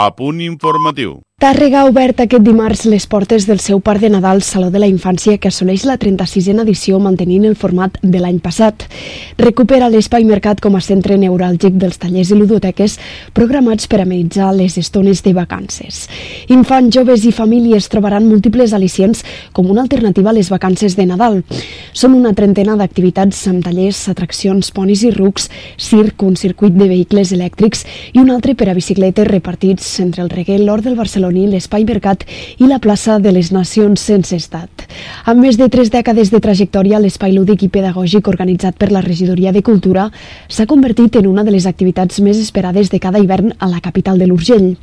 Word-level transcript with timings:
A 0.00 0.12
punt 0.12 0.40
informatiu. 0.40 1.27
Tàrrega 1.38 1.84
ha 1.84 1.86
obert 1.86 2.18
aquest 2.18 2.42
dimarts 2.42 2.80
les 2.90 3.04
portes 3.06 3.44
del 3.46 3.60
seu 3.62 3.78
Parc 3.78 4.02
de 4.02 4.08
Nadal 4.10 4.40
Saló 4.42 4.72
de 4.74 4.80
la 4.82 4.88
Infància 4.90 5.36
que 5.38 5.52
assoleix 5.52 5.84
la 5.86 5.94
36a 5.94 6.64
edició 6.64 6.96
mantenint 6.98 7.44
el 7.46 7.54
format 7.54 7.94
de 8.02 8.18
l'any 8.18 8.40
passat. 8.42 8.82
Recupera 9.38 9.86
l'espai 9.86 10.26
mercat 10.26 10.58
com 10.58 10.74
a 10.74 10.80
centre 10.82 11.14
neuràlgic 11.14 11.76
dels 11.78 12.00
tallers 12.02 12.32
i 12.34 12.38
ludoteques 12.40 12.96
programats 13.38 13.86
per 13.86 14.00
amenitzar 14.02 14.48
les 14.56 14.80
estones 14.82 15.22
de 15.22 15.30
vacances. 15.36 16.08
Infants, 16.50 16.90
joves 16.96 17.22
i 17.22 17.30
famílies 17.30 17.86
trobaran 17.86 18.26
múltiples 18.26 18.74
al·licients 18.74 19.22
com 19.54 19.70
una 19.70 19.86
alternativa 19.86 20.34
a 20.34 20.34
les 20.40 20.50
vacances 20.50 20.98
de 20.98 21.06
Nadal. 21.06 21.44
Són 21.92 22.18
una 22.18 22.34
trentena 22.34 22.74
d'activitats 22.74 23.44
amb 23.46 23.62
tallers, 23.62 24.02
atraccions, 24.10 24.72
ponis 24.74 25.06
i 25.06 25.14
rucs, 25.14 25.46
circ, 25.78 26.18
un 26.26 26.34
circuit 26.34 26.74
de 26.74 26.90
vehicles 26.90 27.30
elèctrics 27.30 27.86
i 28.10 28.18
un 28.26 28.34
altre 28.34 28.58
per 28.58 28.72
a 28.72 28.74
bicicletes 28.74 29.30
repartits 29.30 30.00
entre 30.02 30.26
el 30.26 30.34
reguer, 30.34 30.58
l'Hort 30.58 30.90
del 30.90 30.98
Barcelona 30.98 31.27
Barceloní, 31.28 31.48
l'Espai 31.48 31.84
Mercat 31.84 32.24
i 32.58 32.66
la 32.66 32.78
plaça 32.78 33.18
de 33.20 33.32
les 33.32 33.52
Nacions 33.52 34.00
sense 34.00 34.34
estat. 34.34 34.70
Amb 35.28 35.42
més 35.42 35.58
de 35.58 35.68
tres 35.68 35.90
dècades 35.90 36.30
de 36.32 36.40
trajectòria, 36.40 36.98
l'espai 36.98 37.32
lúdic 37.32 37.62
i 37.62 37.68
pedagògic 37.68 38.28
organitzat 38.28 38.76
per 38.78 38.90
la 38.90 39.02
Regidoria 39.04 39.52
de 39.52 39.62
Cultura 39.62 40.08
s'ha 40.48 40.66
convertit 40.66 41.16
en 41.16 41.26
una 41.26 41.44
de 41.44 41.52
les 41.52 41.66
activitats 41.66 42.20
més 42.20 42.38
esperades 42.38 42.88
de 42.90 42.98
cada 42.98 43.18
hivern 43.18 43.52
a 43.58 43.68
la 43.68 43.80
capital 43.80 44.18
de 44.18 44.26
l'Urgell. 44.26 44.76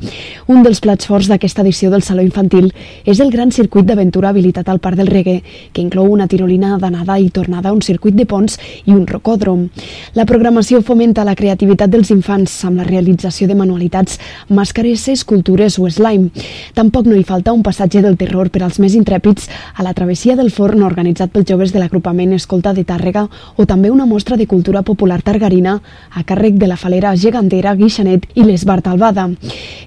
Un 0.47 0.61
dels 0.63 0.79
plats 0.79 1.07
forts 1.07 1.27
d'aquesta 1.27 1.63
edició 1.63 1.89
del 1.89 2.03
Saló 2.03 2.21
Infantil 2.21 2.71
és 3.05 3.19
el 3.19 3.31
gran 3.31 3.51
circuit 3.51 3.85
d'aventura 3.85 4.29
habilitat 4.29 4.69
al 4.69 4.79
Parc 4.79 4.97
del 4.97 5.09
Regue, 5.09 5.41
que 5.73 5.81
inclou 5.81 6.11
una 6.11 6.27
tirolina 6.27 6.77
d'anada 6.77 7.17
i 7.19 7.29
tornada, 7.29 7.73
un 7.73 7.81
circuit 7.81 8.15
de 8.15 8.25
ponts 8.25 8.59
i 8.85 8.93
un 8.93 9.07
rocòdrom. 9.07 9.67
La 10.13 10.25
programació 10.25 10.81
fomenta 10.85 11.25
la 11.25 11.35
creativitat 11.35 11.89
dels 11.89 12.11
infants 12.13 12.61
amb 12.65 12.83
la 12.83 12.87
realització 12.87 13.47
de 13.47 13.57
manualitats, 13.57 14.19
màscares, 14.49 15.07
escultures 15.09 15.79
o 15.79 15.89
slime. 15.89 16.34
Tampoc 16.75 17.07
no 17.07 17.15
hi 17.15 17.23
falta 17.23 17.53
un 17.53 17.63
passatge 17.63 18.01
del 18.03 18.17
terror 18.17 18.49
per 18.51 18.63
als 18.65 18.79
més 18.83 18.95
intrèpids 18.97 19.47
a 19.75 19.83
la 19.83 19.93
travessia 19.93 20.35
del 20.35 20.51
forn 20.51 20.83
organitzat 20.83 21.31
pels 21.31 21.47
joves 21.49 21.71
de 21.73 21.79
l'agrupament 21.79 22.33
Escolta 22.35 22.73
de 22.73 22.83
Tàrrega 22.83 23.25
o 23.55 23.65
també 23.65 23.91
una 23.91 24.05
mostra 24.05 24.37
de 24.37 24.47
cultura 24.47 24.81
popular 24.83 25.21
targarina 25.21 25.79
a 26.11 26.23
càrrec 26.23 26.59
de 26.59 26.67
la 26.67 26.77
falera 26.77 27.15
gegantera 27.15 27.75
Guixanet 27.75 28.27
i 28.35 28.43
l'Esbart 28.43 28.87
Albada. 28.87 29.29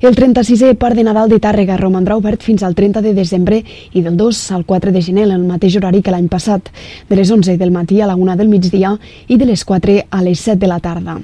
El 0.01 0.15
36è 0.17 0.75
Parc 0.79 0.97
de 0.97 1.05
Nadal 1.05 1.29
de 1.29 1.41
Tàrrega 1.43 1.77
romandrà 1.77 2.17
obert 2.17 2.43
fins 2.43 2.63
al 2.63 2.75
30 2.75 3.03
de 3.03 3.15
desembre 3.15 3.63
i 3.93 4.03
del 4.03 4.17
2 4.17 4.43
al 4.57 4.65
4 4.65 4.93
de 4.93 5.03
gener, 5.03 5.29
el 5.29 5.45
mateix 5.45 5.77
horari 5.77 6.03
que 6.03 6.15
l'any 6.15 6.29
passat, 6.29 6.71
de 7.09 7.17
les 7.17 7.31
11 7.31 7.59
del 7.59 7.75
matí 7.75 8.01
a 8.01 8.07
la 8.07 8.17
1 8.17 8.37
del 8.37 8.49
migdia 8.49 8.97
i 9.29 9.37
de 9.37 9.47
les 9.47 9.65
4 9.65 9.99
a 10.11 10.23
les 10.23 10.41
7 10.41 10.59
de 10.59 10.71
la 10.71 10.81
tarda. 10.81 11.19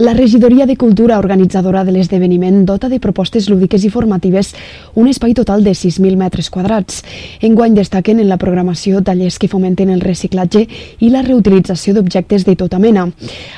La 0.00 0.14
Regidoria 0.14 0.64
de 0.64 0.76
Cultura, 0.76 1.18
organitzadora 1.18 1.84
de 1.84 1.92
l'esdeveniment, 1.92 2.64
dota 2.64 2.88
de 2.88 3.00
propostes 3.00 3.50
lúdiques 3.50 3.84
i 3.84 3.90
formatives 3.92 4.49
un 4.94 5.08
espai 5.08 5.34
total 5.34 5.64
de 5.64 5.70
6.000 5.70 6.16
metres 6.16 6.50
quadrats. 6.50 7.04
Enguany 7.40 7.74
destaquen 7.74 8.20
en 8.20 8.28
la 8.28 8.38
programació 8.38 9.02
tallers 9.02 9.38
que 9.38 9.48
fomenten 9.48 9.90
el 9.90 10.00
reciclatge 10.00 10.66
i 10.98 11.10
la 11.10 11.22
reutilització 11.22 11.94
d'objectes 11.94 12.44
de 12.46 12.56
tota 12.56 12.78
mena. 12.78 13.08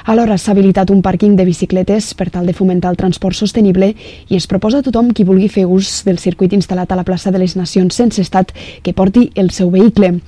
Alhora 0.05 0.37
s'ha 0.39 0.53
habilitat 0.53 0.91
un 0.91 1.03
pàrquing 1.03 1.37
de 1.37 1.47
bicicletes 1.49 2.13
per 2.15 2.31
tal 2.31 2.47
de 2.47 2.53
fomentar 2.53 2.91
el 2.93 3.01
transport 3.01 3.37
sostenible 3.37 3.95
i 4.29 4.37
es 4.37 4.47
proposa 4.47 4.79
a 4.81 4.87
tothom 4.87 5.13
qui 5.13 5.25
vulgui 5.25 5.49
fer 5.49 5.67
ús 5.67 6.03
del 6.05 6.19
circuit 6.19 6.53
instal·lat 6.53 6.93
a 6.93 6.99
la 6.99 7.07
plaça 7.09 7.33
de 7.33 7.41
les 7.41 7.57
Nacions 7.57 7.95
sense 7.95 8.21
estat 8.21 8.53
que 8.83 8.93
porti 8.93 9.31
el 9.35 9.51
seu 9.51 9.71
vehicle. 9.71 10.19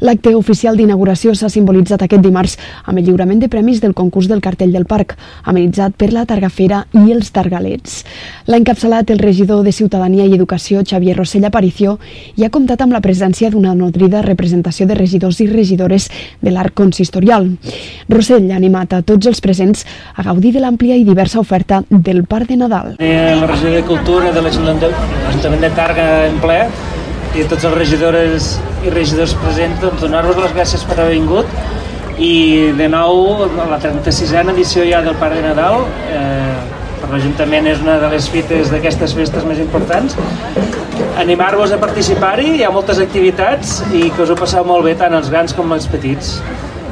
L'acte 0.00 0.34
oficial 0.36 0.76
d'inauguració 0.76 1.34
s'ha 1.34 1.50
simbolitzat 1.52 2.02
aquest 2.02 2.24
dimarts 2.24 2.56
amb 2.84 2.98
el 2.98 3.04
lliurament 3.06 3.40
de 3.42 3.48
premis 3.52 3.80
del 3.80 3.94
concurs 3.94 4.28
del 4.28 4.40
cartell 4.40 4.72
del 4.72 4.86
parc, 4.86 5.16
amenitzat 5.44 5.96
per 5.96 6.12
la 6.12 6.26
Targafera 6.26 6.84
i 6.94 7.12
els 7.12 7.32
Targalets. 7.32 8.02
L'ha 8.46 8.60
encapçalat 8.60 9.10
el 9.10 9.22
regidor 9.22 9.64
de 9.64 9.72
Ciutadania 10.06 10.26
i 10.26 10.34
Educació, 10.36 10.82
Xavier 10.86 11.16
Rossell 11.16 11.44
Aparicio, 11.46 11.96
i 12.38 12.44
ha 12.44 12.50
comptat 12.50 12.82
amb 12.82 12.94
la 12.94 13.00
presència 13.02 13.50
d'una 13.50 13.74
nodrida 13.74 14.20
representació 14.22 14.86
de 14.86 14.94
regidors 14.94 15.40
i 15.42 15.48
regidores 15.50 16.06
de 16.40 16.52
l'arc 16.54 16.76
consistorial. 16.78 17.48
Rossell 18.08 18.46
ha 18.52 18.56
animat 18.56 18.94
a 18.94 19.02
tots 19.02 19.26
els 19.26 19.40
presents 19.42 19.82
a 20.14 20.22
gaudir 20.22 20.52
de 20.54 20.62
l'àmplia 20.62 20.94
i 20.94 21.02
diversa 21.04 21.40
oferta 21.40 21.82
del 21.90 22.22
Parc 22.24 22.52
de 22.52 22.60
Nadal. 22.60 22.94
De 23.00 23.34
la 23.40 23.50
regió 23.50 23.72
de 23.72 23.82
Cultura 23.82 24.30
de 24.30 24.42
l'Ajuntament 24.46 25.60
de 25.66 25.72
Targa 25.74 26.06
en 26.28 26.38
ple 26.38 26.60
i 27.34 27.48
tots 27.50 27.66
els 27.66 27.74
regidores 27.74 28.54
i 28.86 28.94
regidors 28.94 29.34
presents 29.42 29.82
doncs, 29.82 30.00
donar-vos 30.06 30.38
les 30.38 30.54
gràcies 30.54 30.86
per 30.86 31.00
haver 31.00 31.18
vingut 31.18 31.50
i 32.22 32.72
de 32.78 32.86
nou 32.88 33.42
la 33.58 33.82
36a 33.82 34.46
edició 34.54 34.86
ja 34.86 35.02
del 35.02 35.18
Parc 35.18 35.34
de 35.34 35.42
Nadal 35.50 35.82
eh, 36.14 36.75
per 37.06 37.14
l'Ajuntament 37.14 37.68
és 37.70 37.82
una 37.84 38.00
de 38.02 38.08
les 38.10 38.26
fites 38.32 38.70
d'aquestes 38.72 39.12
festes 39.14 39.44
més 39.46 39.60
importants 39.62 40.16
animar-vos 41.22 41.70
a 41.72 41.78
participar-hi 41.78 42.56
hi 42.56 42.64
ha 42.66 42.72
moltes 42.74 42.98
activitats 43.02 43.78
i 43.94 44.08
que 44.10 44.24
us 44.24 44.32
ho 44.32 44.36
passeu 44.38 44.66
molt 44.66 44.84
bé 44.88 44.96
tant 44.98 45.14
els 45.14 45.30
grans 45.30 45.54
com 45.54 45.70
els 45.76 45.86
petits 45.92 46.34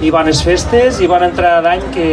i 0.04 0.12
bones 0.14 0.44
festes 0.46 1.02
i 1.02 1.10
bona 1.10 1.32
entrada 1.32 1.60
d'any 1.66 1.84
que, 1.94 2.06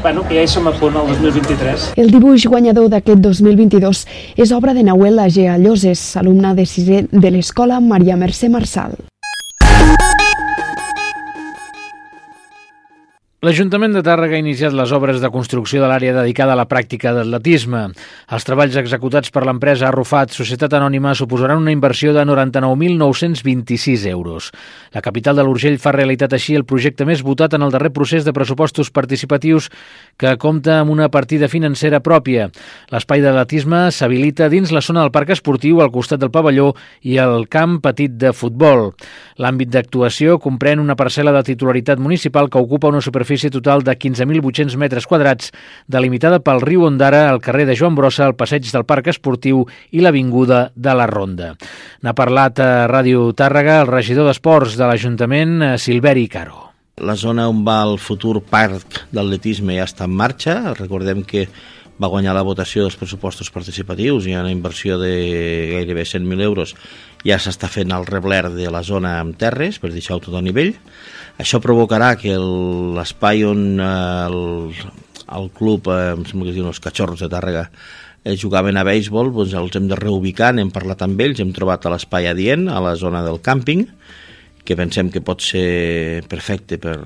bueno, 0.00 0.24
que 0.28 0.38
ja 0.38 0.46
hi 0.46 0.50
som 0.50 0.68
a 0.70 0.74
punt, 0.76 0.96
el 0.96 1.12
2023. 1.12 1.92
El 2.00 2.12
dibuix 2.14 2.48
guanyador 2.48 2.88
d'aquest 2.92 3.20
2022 3.24 4.04
és 4.46 4.52
obra 4.56 4.72
de 4.76 4.84
Nahuel 4.88 5.20
Agea 5.20 5.58
Lloses, 5.60 6.04
alumna 6.20 6.56
de 6.56 6.68
sisè 6.68 7.06
de 7.10 7.34
l'Escola 7.34 7.80
Maria 7.80 8.16
Mercè 8.20 8.52
Marçal. 8.52 8.96
L'Ajuntament 13.42 13.90
de 13.90 14.04
Tàrrega 14.06 14.36
ha 14.36 14.38
iniciat 14.38 14.70
les 14.70 14.92
obres 14.94 15.16
de 15.18 15.28
construcció 15.34 15.80
de 15.82 15.88
l'àrea 15.90 16.12
dedicada 16.14 16.52
a 16.54 16.58
la 16.60 16.68
pràctica 16.70 17.10
d'atletisme. 17.10 17.80
Els 18.36 18.44
treballs 18.46 18.76
executats 18.78 19.32
per 19.34 19.40
l'empresa 19.42 19.88
Arrufat, 19.88 20.30
Societat 20.30 20.76
Anònima, 20.78 21.10
suposaran 21.18 21.58
una 21.58 21.72
inversió 21.74 22.12
de 22.14 22.22
99.926 22.22 24.04
euros. 24.12 24.52
La 24.94 25.02
capital 25.02 25.34
de 25.34 25.42
l'Urgell 25.42 25.80
fa 25.82 25.90
realitat 25.90 26.36
així 26.38 26.54
el 26.54 26.62
projecte 26.62 27.02
més 27.02 27.24
votat 27.26 27.56
en 27.58 27.66
el 27.66 27.74
darrer 27.74 27.90
procés 27.90 28.22
de 28.22 28.30
pressupostos 28.36 28.92
participatius 28.94 29.72
que 30.22 30.36
compta 30.38 30.78
amb 30.78 30.94
una 30.94 31.10
partida 31.10 31.50
financera 31.50 31.98
pròpia. 31.98 32.46
L'espai 32.94 33.26
d'atletisme 33.26 33.88
s'habilita 33.90 34.46
dins 34.54 34.70
la 34.70 34.84
zona 34.86 35.02
del 35.02 35.10
parc 35.10 35.34
esportiu 35.34 35.82
al 35.82 35.90
costat 35.90 36.22
del 36.22 36.30
pavelló 36.30 36.76
i 37.02 37.18
el 37.18 37.50
camp 37.50 37.80
petit 37.82 38.14
de 38.22 38.30
futbol. 38.30 38.92
L'àmbit 39.42 39.74
d'actuació 39.74 40.38
comprèn 40.38 40.78
una 40.78 40.94
parcel·la 40.94 41.34
de 41.34 41.42
titularitat 41.50 41.98
municipal 41.98 42.46
que 42.46 42.62
ocupa 42.62 42.94
una 42.94 43.02
superfície 43.02 43.31
superfície 43.32 43.50
total 43.50 43.82
de 43.82 43.96
15.800 43.96 44.76
metres 44.76 45.06
quadrats, 45.06 45.52
delimitada 45.88 46.42
pel 46.44 46.60
riu 46.60 46.84
Ondara, 46.84 47.30
el 47.32 47.40
carrer 47.40 47.64
de 47.64 47.76
Joan 47.78 47.94
Brossa, 47.96 48.26
el 48.28 48.36
passeig 48.36 48.66
del 48.68 48.84
Parc 48.84 49.08
Esportiu 49.08 49.62
i 49.90 50.02
l'Avinguda 50.04 50.66
de 50.76 50.92
la 50.92 51.06
Ronda. 51.08 51.54
N'ha 52.04 52.12
parlat 52.12 52.60
a 52.60 52.84
Ràdio 52.90 53.30
Tàrrega 53.32 53.78
el 53.80 53.88
regidor 53.88 54.28
d'Esports 54.28 54.76
de 54.76 54.84
l'Ajuntament, 54.84 55.62
eh, 55.62 55.78
Silveri 55.78 56.26
Caro. 56.28 56.68
La 57.00 57.16
zona 57.16 57.48
on 57.48 57.64
va 57.64 57.80
el 57.86 57.96
futur 57.96 58.42
parc 58.44 59.06
d'atletisme 59.10 59.78
ja 59.78 59.88
està 59.88 60.04
en 60.04 60.12
marxa. 60.12 60.74
Recordem 60.76 61.24
que 61.24 61.46
va 61.96 62.12
guanyar 62.12 62.36
la 62.36 62.44
votació 62.44 62.84
dels 62.84 63.00
pressupostos 63.00 63.48
participatius, 63.50 64.26
ha 64.28 64.44
una 64.44 64.52
inversió 64.52 64.98
de 64.98 65.72
gairebé 65.72 66.04
100.000 66.04 66.42
euros, 66.42 66.76
ja 67.24 67.40
s'està 67.40 67.70
fent 67.70 67.96
el 67.96 68.04
rebler 68.04 68.50
de 68.52 68.68
la 68.68 68.82
zona 68.82 69.20
amb 69.20 69.38
terres 69.40 69.78
per 69.78 69.92
deixar-ho 69.92 70.20
tot 70.20 70.36
a 70.36 70.44
nivell. 70.44 70.74
Això 71.40 71.60
provocarà 71.64 72.12
que 72.20 72.34
l'espai 72.36 73.44
on 73.48 73.80
eh, 73.80 73.88
el, 74.28 74.38
el 75.38 75.50
club, 75.56 75.88
eh, 75.88 76.12
em 76.16 76.24
sembla 76.28 76.48
que 76.48 76.52
es 76.52 76.58
diuen 76.58 76.72
els 76.72 76.82
Cachorros 76.82 77.22
de 77.24 77.30
Tàrrega, 77.32 77.68
eh, 78.24 78.36
jugaven 78.36 78.76
a 78.76 78.84
béisbol, 78.86 79.32
doncs 79.34 79.56
els 79.58 79.78
hem 79.78 79.88
de 79.90 79.98
reubicar, 79.98 80.52
n'hem 80.54 80.72
parlat 80.74 81.04
amb 81.06 81.20
ells, 81.24 81.40
hem 81.42 81.54
trobat 81.56 81.86
a 81.86 81.94
l'espai 81.94 82.28
adient, 82.30 82.68
a 82.68 82.80
la 82.84 82.94
zona 83.00 83.24
del 83.26 83.40
càmping, 83.42 83.86
que 84.62 84.78
pensem 84.78 85.10
que 85.10 85.24
pot 85.24 85.42
ser 85.42 86.22
perfecte 86.30 86.78
per, 86.78 86.98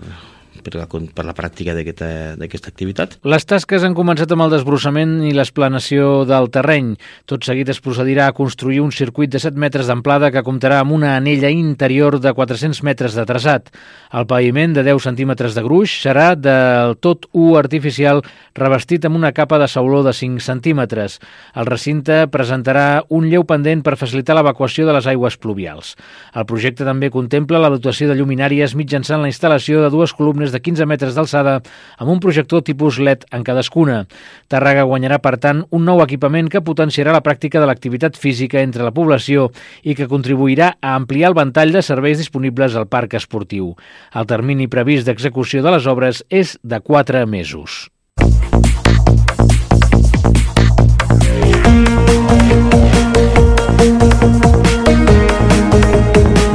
per 0.66 0.74
la, 0.80 0.86
per 0.86 1.24
la 1.26 1.34
pràctica 1.36 1.74
d'aquesta 1.76 2.70
activitat. 2.72 3.16
Les 3.26 3.46
tasques 3.46 3.84
han 3.86 3.94
començat 3.96 4.32
amb 4.34 4.46
el 4.46 4.52
desbrossament 4.56 5.20
i 5.28 5.32
l'esplanació 5.36 6.24
del 6.28 6.50
terreny. 6.54 6.94
Tot 7.30 7.46
seguit 7.46 7.70
es 7.72 7.80
procedirà 7.84 8.26
a 8.28 8.34
construir 8.36 8.82
un 8.82 8.92
circuit 8.94 9.30
de 9.32 9.40
7 9.42 9.58
metres 9.60 9.90
d'amplada 9.90 10.32
que 10.34 10.44
comptarà 10.46 10.80
amb 10.82 10.96
una 10.96 11.14
anella 11.16 11.50
interior 11.52 12.18
de 12.20 12.32
400 12.34 12.82
metres 12.86 13.14
de 13.14 13.26
traçat. 13.28 13.70
El 14.12 14.26
paviment 14.26 14.74
de 14.74 14.84
10 14.86 15.06
centímetres 15.10 15.54
de 15.54 15.64
gruix 15.66 15.92
serà 16.02 16.32
del 16.34 16.96
tot 17.02 17.28
u 17.32 17.54
artificial 17.60 18.22
revestit 18.56 19.06
amb 19.06 19.18
una 19.20 19.32
capa 19.36 19.60
de 19.62 19.68
sauló 19.70 20.02
de 20.02 20.14
5 20.16 20.42
centímetres. 20.42 21.20
El 21.54 21.68
recinte 21.70 22.24
presentarà 22.32 23.04
un 23.08 23.28
lleu 23.30 23.46
pendent 23.46 23.84
per 23.86 23.98
facilitar 24.00 24.36
l'evacuació 24.36 24.86
de 24.86 24.96
les 24.96 25.06
aigües 25.06 25.38
pluvials. 25.38 25.94
El 26.34 26.46
projecte 26.48 26.86
també 26.86 27.10
contempla 27.12 27.62
la 27.62 27.70
dotació 27.72 28.08
de 28.10 28.16
lluminàries 28.18 28.74
mitjançant 28.78 29.22
la 29.22 29.30
instal·lació 29.30 29.82
de 29.84 29.92
dues 29.92 30.14
columnes 30.16 30.55
de 30.56 30.62
15 30.64 30.88
metres 30.88 31.14
d'alçada 31.16 31.58
amb 32.00 32.10
un 32.10 32.20
projector 32.24 32.64
tipus 32.64 32.98
LED 32.98 33.28
en 33.36 33.44
cadascuna. 33.44 34.02
Tàrrega 34.48 34.86
guanyarà, 34.88 35.20
per 35.20 35.36
tant, 35.42 35.62
un 35.70 35.84
nou 35.84 36.00
equipament 36.04 36.48
que 36.52 36.64
potenciarà 36.64 37.12
la 37.12 37.22
pràctica 37.24 37.60
de 37.60 37.68
l'activitat 37.68 38.16
física 38.16 38.62
entre 38.64 38.86
la 38.86 38.94
població 38.96 39.50
i 39.84 39.94
que 39.98 40.08
contribuirà 40.08 40.74
a 40.80 40.96
ampliar 40.96 41.32
el 41.32 41.38
ventall 41.38 41.74
de 41.76 41.84
serveis 41.84 42.18
disponibles 42.22 42.76
al 42.76 42.88
parc 42.88 43.18
esportiu. 43.20 43.74
El 44.16 44.28
termini 44.30 44.70
previst 44.72 45.06
d'execució 45.06 45.62
de 45.62 45.76
les 45.76 45.90
obres 45.90 46.24
és 46.30 46.56
de 46.64 46.80
4 46.80 47.26
mesos. 47.26 47.86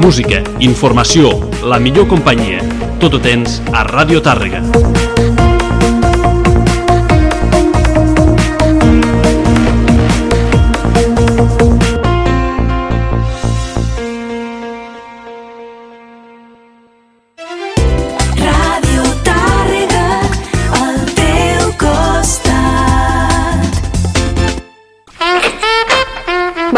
Música, 0.01 0.41
informació, 0.59 1.29
la 1.63 1.77
millor 1.79 2.07
companyia. 2.09 2.80
Tot 3.01 3.15
ho 3.17 3.19
tens 3.23 3.55
a 3.73 3.81
Ràdio 3.87 4.21
Tàrrega. 4.21 5.00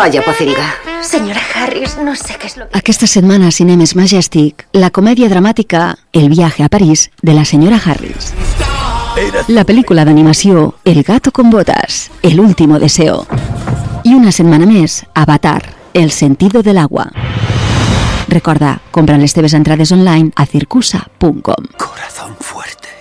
Vaya 0.03 0.21
pocinga. 0.21 0.75
Señora 1.01 1.39
Harris, 1.55 1.97
no 1.97 2.13
sé 2.13 2.35
qué 2.37 2.47
es 2.47 2.57
lo 2.57 2.67
que... 2.67 2.77
Aquesta 2.77 3.07
setmana 3.07 3.47
a 3.47 3.51
Cinemes 3.51 3.95
Majestic, 3.95 4.67
la 4.73 4.89
comèdia 4.89 5.29
dramàtica 5.31 5.95
El 6.11 6.27
viaje 6.27 6.61
a 6.61 6.67
París 6.67 7.09
de 7.21 7.33
la 7.33 7.45
señora 7.45 7.79
Harris. 7.79 8.33
La 9.47 9.63
pel·lícula 9.63 10.03
d'animació 10.03 10.75
El 10.83 11.03
gato 11.03 11.31
con 11.31 11.49
botas, 11.49 12.11
El 12.21 12.41
último 12.41 12.79
deseo. 12.79 13.25
I 14.03 14.11
una 14.11 14.33
setmana 14.35 14.67
més, 14.67 15.05
Avatar, 15.13 15.71
El 15.93 16.11
sentido 16.11 16.63
del 16.63 16.79
agua. 16.79 17.07
Recorda, 18.27 18.81
compra 18.91 19.17
les 19.17 19.31
teves 19.31 19.53
entrades 19.53 19.93
online 19.93 20.33
a 20.35 20.45
circusa.com. 20.45 21.63
Corazón 21.79 22.35
fuerte. 22.41 22.91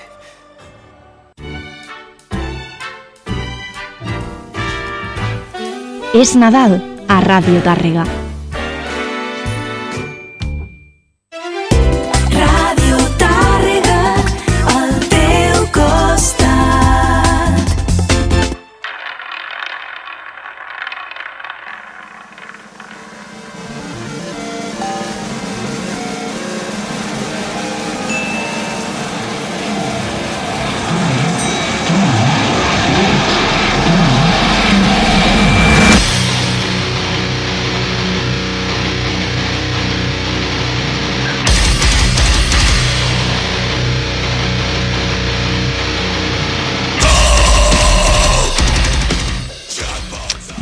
És 6.14 6.36
Nadal 6.36 6.91
a 7.12 7.20
Ràdio 7.20 7.60
Tàrrega. 7.60 8.21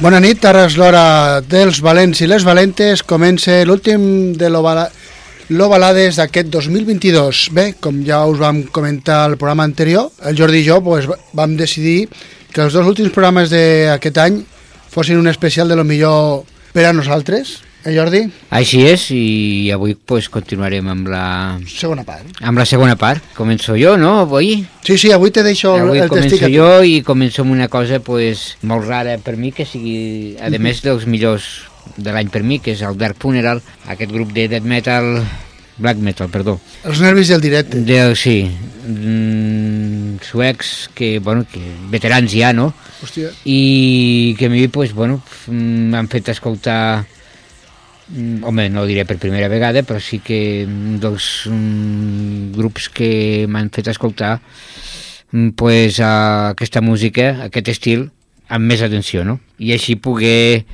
Bona 0.00 0.16
nit, 0.22 0.40
ara 0.48 0.62
és 0.64 0.76
l'hora 0.80 1.40
dels 1.44 1.80
valents 1.84 2.22
i 2.24 2.28
les 2.28 2.44
valentes. 2.46 3.02
Comença 3.04 3.58
l'últim 3.68 4.32
de 4.38 4.48
l'Ovala- 4.48 4.88
l'Ovalades 5.50 6.16
d'aquest 6.16 6.48
2022. 6.48 7.50
Bé, 7.52 7.74
com 7.80 8.00
ja 8.06 8.24
us 8.26 8.38
vam 8.38 8.62
comentar 8.72 9.24
al 9.24 9.36
programa 9.36 9.64
anterior, 9.64 10.10
el 10.24 10.36
Jordi 10.36 10.62
i 10.62 10.64
jo 10.64 10.80
pues, 10.80 11.06
vam 11.34 11.56
decidir 11.56 12.08
que 12.52 12.62
els 12.62 12.72
dos 12.72 12.86
últims 12.86 13.12
programes 13.12 13.50
d'aquest 13.50 14.18
any 14.18 14.40
fossin 14.90 15.18
un 15.18 15.28
especial 15.28 15.68
de 15.68 15.76
lo 15.76 15.84
millor 15.84 16.44
per 16.72 16.86
a 16.86 16.92
nosaltres. 16.92 17.60
Eh, 17.84 17.94
Jordi? 17.96 18.26
Així 18.52 18.82
és, 18.84 19.06
i 19.16 19.70
avui 19.72 19.94
pues, 19.94 20.28
continuarem 20.28 20.86
amb 20.92 21.08
la, 21.08 21.22
Segona 21.66 22.04
part. 22.04 22.26
amb 22.44 22.58
la 22.60 22.66
segona 22.68 22.96
part. 23.00 23.22
Començo 23.36 23.76
jo, 23.80 23.96
no, 23.96 24.18
avui? 24.26 24.66
Sí, 24.84 24.98
sí, 25.00 25.12
avui 25.12 25.30
te 25.32 25.42
deixo 25.42 25.72
Avui 25.78 25.98
el 26.02 26.08
començo 26.12 26.28
testic 26.28 26.44
a 26.44 26.50
tu. 26.50 26.54
jo 26.58 26.82
i 26.84 27.00
començo 27.02 27.40
amb 27.42 27.52
una 27.56 27.68
cosa 27.72 28.00
pues, 28.04 28.56
molt 28.62 28.84
rara 28.86 29.16
per 29.18 29.36
mi, 29.40 29.50
que 29.52 29.64
sigui, 29.64 30.36
a 30.40 30.50
Mhm. 30.50 30.60
més 30.60 30.82
dels 30.82 31.06
millors 31.06 31.62
de 31.96 32.12
l'any 32.12 32.28
per 32.28 32.42
mi, 32.42 32.58
que 32.60 32.72
és 32.72 32.82
el 32.82 32.98
Dark 32.98 33.16
Funeral, 33.18 33.62
aquest 33.88 34.12
grup 34.12 34.32
de 34.32 34.46
death 34.48 34.64
metal, 34.64 35.24
black 35.78 35.96
metal, 35.96 36.28
perdó. 36.28 36.60
Els 36.84 37.00
nervis 37.00 37.28
del 37.28 37.40
directe. 37.40 37.80
De, 37.80 38.14
sí, 38.14 38.50
mm, 38.86 40.18
suecs 40.22 40.90
que, 40.94 41.18
bueno, 41.18 41.46
que 41.50 41.60
veterans 41.90 42.30
ja, 42.32 42.52
no? 42.52 42.74
Hòstia. 43.02 43.30
i 43.46 44.34
que 44.38 44.46
a 44.46 44.50
mi 44.50 44.68
pues, 44.68 44.92
bueno, 44.92 45.22
m'han 45.48 46.06
fet 46.08 46.28
escoltar 46.28 47.00
mm, 47.00 47.19
home, 48.42 48.68
no 48.70 48.82
ho 48.82 48.86
diré 48.88 49.04
per 49.06 49.18
primera 49.22 49.48
vegada 49.48 49.82
però 49.86 50.00
sí 50.02 50.18
que 50.18 50.66
dels 51.00 51.46
mm, 51.46 52.52
grups 52.56 52.88
que 52.90 53.46
m'han 53.48 53.70
fet 53.70 53.88
escoltar 53.92 54.40
mm, 55.32 55.50
pues, 55.56 56.00
a 56.00 56.50
aquesta 56.50 56.80
música, 56.82 57.36
aquest 57.46 57.68
estil 57.68 58.08
amb 58.50 58.66
més 58.66 58.82
atenció, 58.82 59.22
no? 59.24 59.38
I 59.62 59.72
així 59.76 59.94
poder 59.94 60.64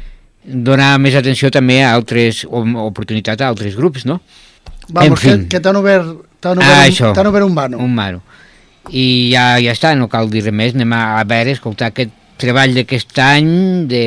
donar 0.46 0.94
més 1.02 1.14
atenció 1.18 1.50
també 1.52 1.82
a 1.84 1.92
altres, 1.92 2.44
o 2.48 2.62
oportunitat 2.86 3.42
a 3.42 3.48
altres 3.50 3.76
grups, 3.76 4.06
no? 4.08 4.20
Vamos, 4.88 5.10
En 5.10 5.16
fin. 5.18 5.42
que, 5.44 5.56
que 5.56 5.60
t'han 5.60 5.76
obert, 5.76 6.06
obert, 6.06 6.62
Ah, 6.62 6.86
un- 7.20 7.26
obert 7.26 7.44
un 7.44 7.54
vano. 7.54 7.78
Un 7.78 7.94
mano. 7.94 8.22
I 8.94 9.32
ja, 9.32 9.58
ja 9.58 9.72
està, 9.74 9.96
no 9.98 10.06
cal 10.08 10.30
dir 10.30 10.44
res 10.44 10.54
més, 10.54 10.74
anem 10.76 10.92
a, 10.94 11.18
a 11.20 11.24
veure, 11.26 11.50
escoltar 11.56 11.88
aquest 11.90 12.12
treball 12.40 12.76
d'aquest 12.76 13.16
any 13.22 13.86
de, 13.90 14.04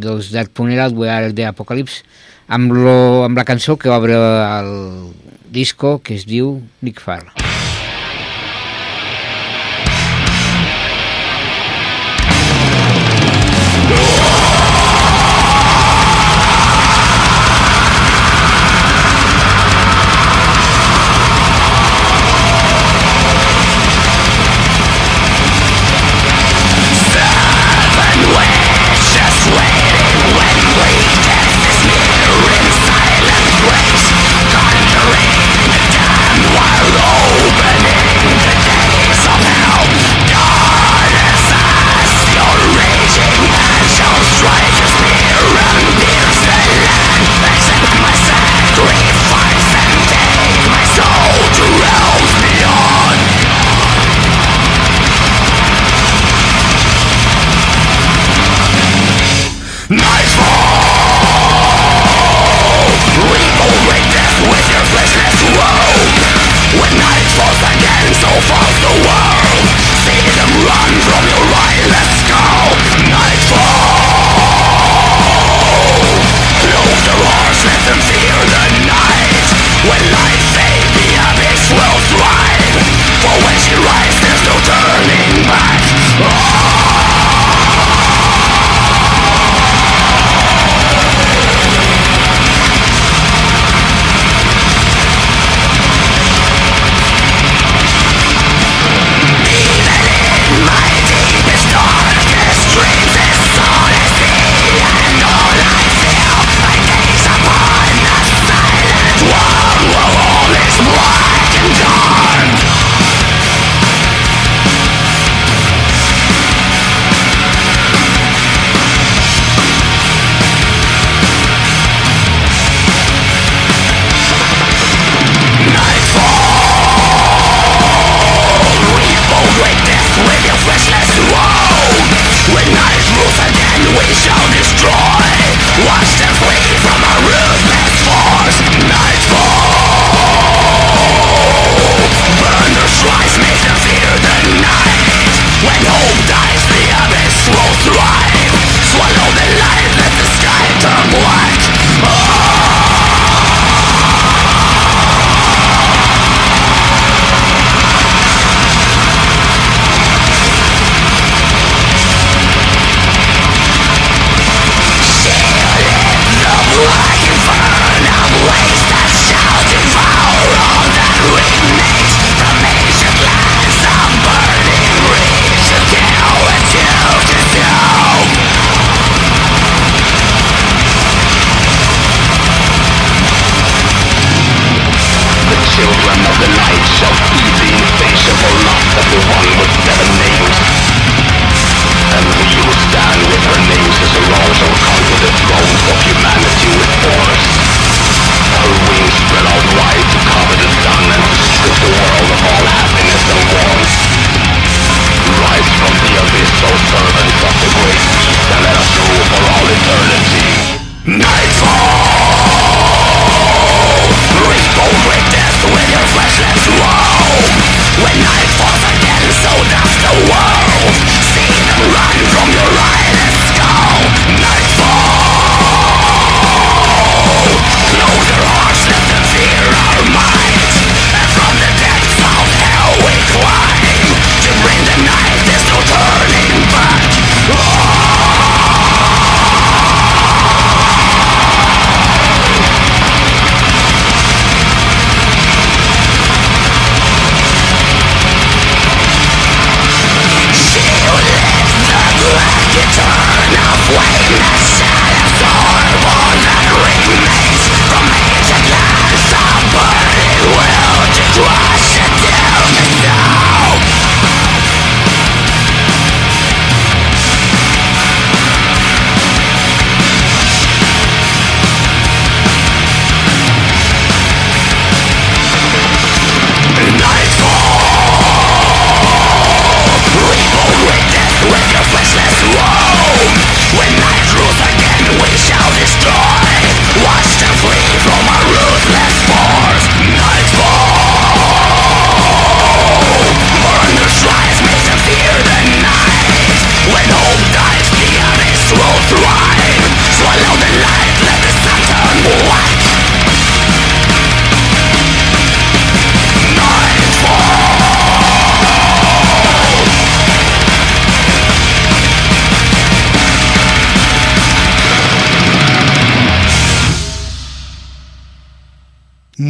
dels 0.00 0.30
Dark 0.34 0.52
Funeral, 0.54 0.94
the 1.34 1.46
Apocalypse, 1.48 2.02
amb, 2.48 2.72
lo, 2.72 3.24
amb 3.24 3.36
la 3.36 3.44
cançó 3.44 3.76
que 3.76 3.90
obre 3.90 4.14
el 4.18 5.12
disco 5.50 5.98
que 6.02 6.14
es 6.14 6.26
diu 6.26 6.60
Nick 6.82 7.00
Farr. 7.00 7.53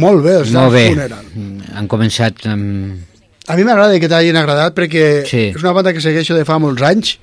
Molt 0.05 0.23
bé, 0.25 0.35
els 0.43 0.51
Molt 0.53 0.73
bé. 0.75 0.85
Funeral. 0.93 1.25
Han 1.81 1.87
començat 1.91 2.45
amb... 2.51 3.01
A 3.47 3.55
mi 3.57 3.65
m'agrada 3.67 3.99
que 4.01 4.07
t'hagin 4.09 4.37
agradat 4.39 4.73
perquè 4.77 5.03
Sí. 5.29 5.43
és 5.53 5.61
una 5.61 5.73
banda 5.75 5.91
que 5.93 6.01
segueixo 6.01 6.33
de 6.37 6.45
fa 6.47 6.55
molts 6.61 6.81
anys 6.85 7.17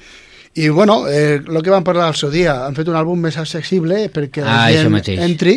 i 0.54 0.68
bueno, 0.68 1.00
eh, 1.08 1.40
el 1.40 1.62
que 1.64 1.70
vam 1.72 1.82
parlar 1.82 2.10
al 2.12 2.14
seu 2.18 2.30
dia, 2.30 2.58
han 2.66 2.76
fet 2.76 2.86
un 2.92 2.98
àlbum 3.00 3.18
més 3.24 3.38
accessible 3.40 4.04
perquè 4.12 4.44
la 4.44 4.66
Ah, 4.66 4.68
gent 4.70 5.18
entri 5.24 5.56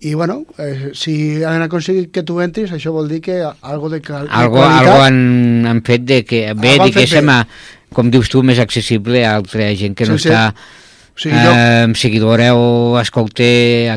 i 0.00 0.12
bueno, 0.14 0.44
eh, 0.62 0.92
si 0.94 1.42
han 1.42 1.60
aconseguit 1.64 2.12
que 2.14 2.22
tu 2.22 2.38
entris, 2.40 2.70
això 2.72 2.92
vol 2.94 3.08
dir 3.10 3.18
que 3.20 3.40
algo 3.42 3.88
de, 3.90 3.98
cal- 4.00 4.28
Algo, 4.30 4.60
qualitat... 4.60 4.86
algo 4.86 5.02
han, 5.02 5.66
han 5.66 5.82
fet 5.82 6.04
de 6.06 6.20
que, 6.24 6.42
bé, 6.54 6.76
diguéssim, 6.84 7.26
bé. 7.26 7.32
a, 7.34 7.48
com 7.92 8.08
dius 8.14 8.30
tu, 8.30 8.44
més 8.46 8.60
accessible 8.62 9.24
a 9.26 9.34
altra 9.40 9.66
gent 9.74 9.96
que 9.98 10.06
no 10.06 10.16
Sí, 10.16 10.28
sí. 10.28 10.30
està 10.30 10.54
O 10.54 11.18
sigui, 11.18 11.34
jo 11.34 11.52
eh, 11.52 11.88
seguidora 11.98 12.52
o 12.54 12.94
escolta 13.00 13.42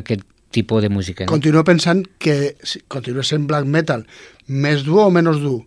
aquest 0.02 0.26
tipus 0.52 0.82
de 0.84 0.90
música. 0.90 1.26
No? 1.26 1.32
continuo 1.32 1.64
pensant 1.64 2.06
que 2.20 2.56
sí, 2.64 2.82
continua 2.88 3.24
sent 3.24 3.48
black 3.48 3.66
metal, 3.66 4.06
més 4.48 4.84
dur 4.88 5.06
o 5.08 5.12
menys 5.12 5.40
dur, 5.42 5.62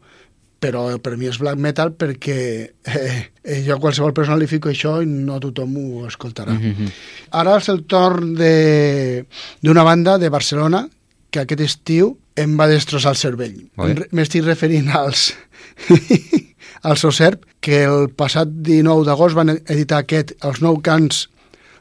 però 0.64 0.86
per 1.02 1.16
mi 1.20 1.26
és 1.28 1.36
black 1.40 1.58
metal 1.60 1.90
perquè 1.92 2.36
eh, 2.70 3.30
eh, 3.44 3.58
jo 3.66 3.74
a 3.76 3.80
qualsevol 3.80 4.14
persona 4.16 4.38
li 4.40 4.46
fico 4.48 4.70
això 4.70 4.96
i 5.04 5.06
no 5.08 5.36
tothom 5.42 5.74
ho 5.76 6.06
escoltarà. 6.08 6.54
Mhm. 6.56 6.88
Ara 7.36 7.58
és 7.60 7.68
el 7.68 7.82
torn 7.84 8.34
de- 8.38 9.26
d'una 9.60 9.82
banda 9.84 10.16
de 10.18 10.30
Barcelona 10.32 10.86
que 11.30 11.40
aquest 11.42 11.60
estiu 11.60 12.14
em 12.36 12.56
va 12.58 12.66
destrossar 12.66 13.12
el 13.12 13.16
cervell. 13.20 13.58
M'estic 14.12 14.44
referint 14.44 14.88
als 14.94 15.34
als 16.84 17.04
Oserp, 17.04 17.44
que 17.60 17.82
el 17.84 18.10
passat 18.12 18.48
19 18.48 19.04
d'agost 19.06 19.36
van 19.36 19.54
editar 19.56 20.02
aquest, 20.02 20.34
els 20.44 20.60
nou 20.64 20.80
cants 20.84 21.28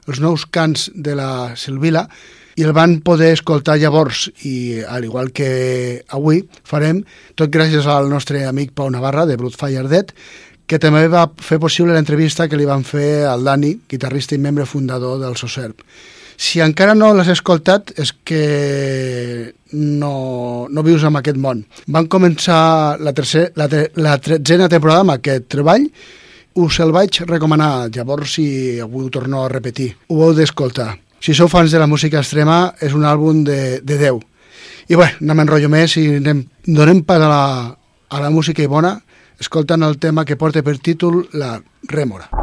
els 0.08 0.20
nous 0.20 0.46
cants 0.52 0.90
de 0.96 1.14
la 1.16 1.56
Silvila 1.56 2.10
i 2.56 2.64
el 2.64 2.74
van 2.76 3.00
poder 3.06 3.32
escoltar 3.34 3.80
llavors 3.82 4.28
i 4.46 4.82
al 4.86 5.06
igual 5.08 5.32
que 5.34 6.04
avui 6.14 6.44
farem, 6.64 7.04
tot 7.36 7.54
gràcies 7.54 7.88
al 7.90 8.10
nostre 8.12 8.46
amic 8.46 8.74
Pau 8.78 8.90
Navarra 8.94 9.26
de 9.30 9.38
Bloodfire 9.38 9.88
Dead 9.90 10.14
que 10.68 10.80
també 10.80 11.08
va 11.12 11.28
fer 11.44 11.60
possible 11.60 11.94
l'entrevista 11.94 12.48
que 12.48 12.58
li 12.58 12.66
van 12.66 12.86
fer 12.88 13.26
al 13.28 13.44
Dani, 13.44 13.74
guitarrista 13.90 14.36
i 14.36 14.42
membre 14.42 14.66
fundador 14.66 15.20
del 15.22 15.36
Soserp. 15.38 15.84
Si 16.38 16.62
encara 16.64 16.96
no 16.98 17.12
l'has 17.14 17.30
escoltat 17.30 17.92
és 18.00 18.14
que 18.26 19.54
no, 19.74 20.66
no 20.70 20.86
vius 20.86 21.04
en 21.06 21.20
aquest 21.20 21.38
món. 21.38 21.62
Van 21.94 22.10
començar 22.10 22.98
la, 23.00 23.14
tercer, 23.14 23.52
la, 23.60 23.68
la 24.02 24.18
tretzena 24.24 24.70
temporada 24.72 25.06
amb 25.06 25.18
aquest 25.18 25.50
treball 25.54 25.88
us 26.54 26.80
el 26.84 26.92
vaig 26.94 27.24
recomanar, 27.26 27.90
llavors 27.94 28.36
si 28.38 28.46
avui 28.82 29.08
ho 29.08 29.14
torno 29.14 29.44
a 29.44 29.50
repetir. 29.50 29.94
Ho 30.10 30.22
heu 30.26 30.36
d'escoltar. 30.38 30.92
Si 31.24 31.32
sou 31.32 31.48
fans 31.48 31.72
de 31.72 31.80
la 31.80 31.88
música 31.88 32.20
extrema, 32.20 32.74
és 32.84 32.92
un 32.92 33.06
àlbum 33.08 33.46
de, 33.48 33.80
de 33.80 33.96
Déu. 33.96 34.20
I 34.92 35.00
bé, 35.00 35.08
no 35.24 35.38
m'enrotllo 35.40 35.70
més 35.72 35.96
i 36.02 36.04
anem, 36.18 36.44
donem 36.68 37.00
pas 37.08 37.24
a 37.24 37.32
la, 37.32 37.46
a 38.12 38.24
la 38.26 38.34
música 38.34 38.60
i 38.60 38.68
bona, 38.68 38.98
escoltant 39.40 39.88
el 39.88 40.02
tema 40.04 40.28
que 40.28 40.36
porta 40.36 40.68
per 40.68 40.82
títol 40.84 41.24
La 41.32 41.56
Rèmora. 41.88 42.43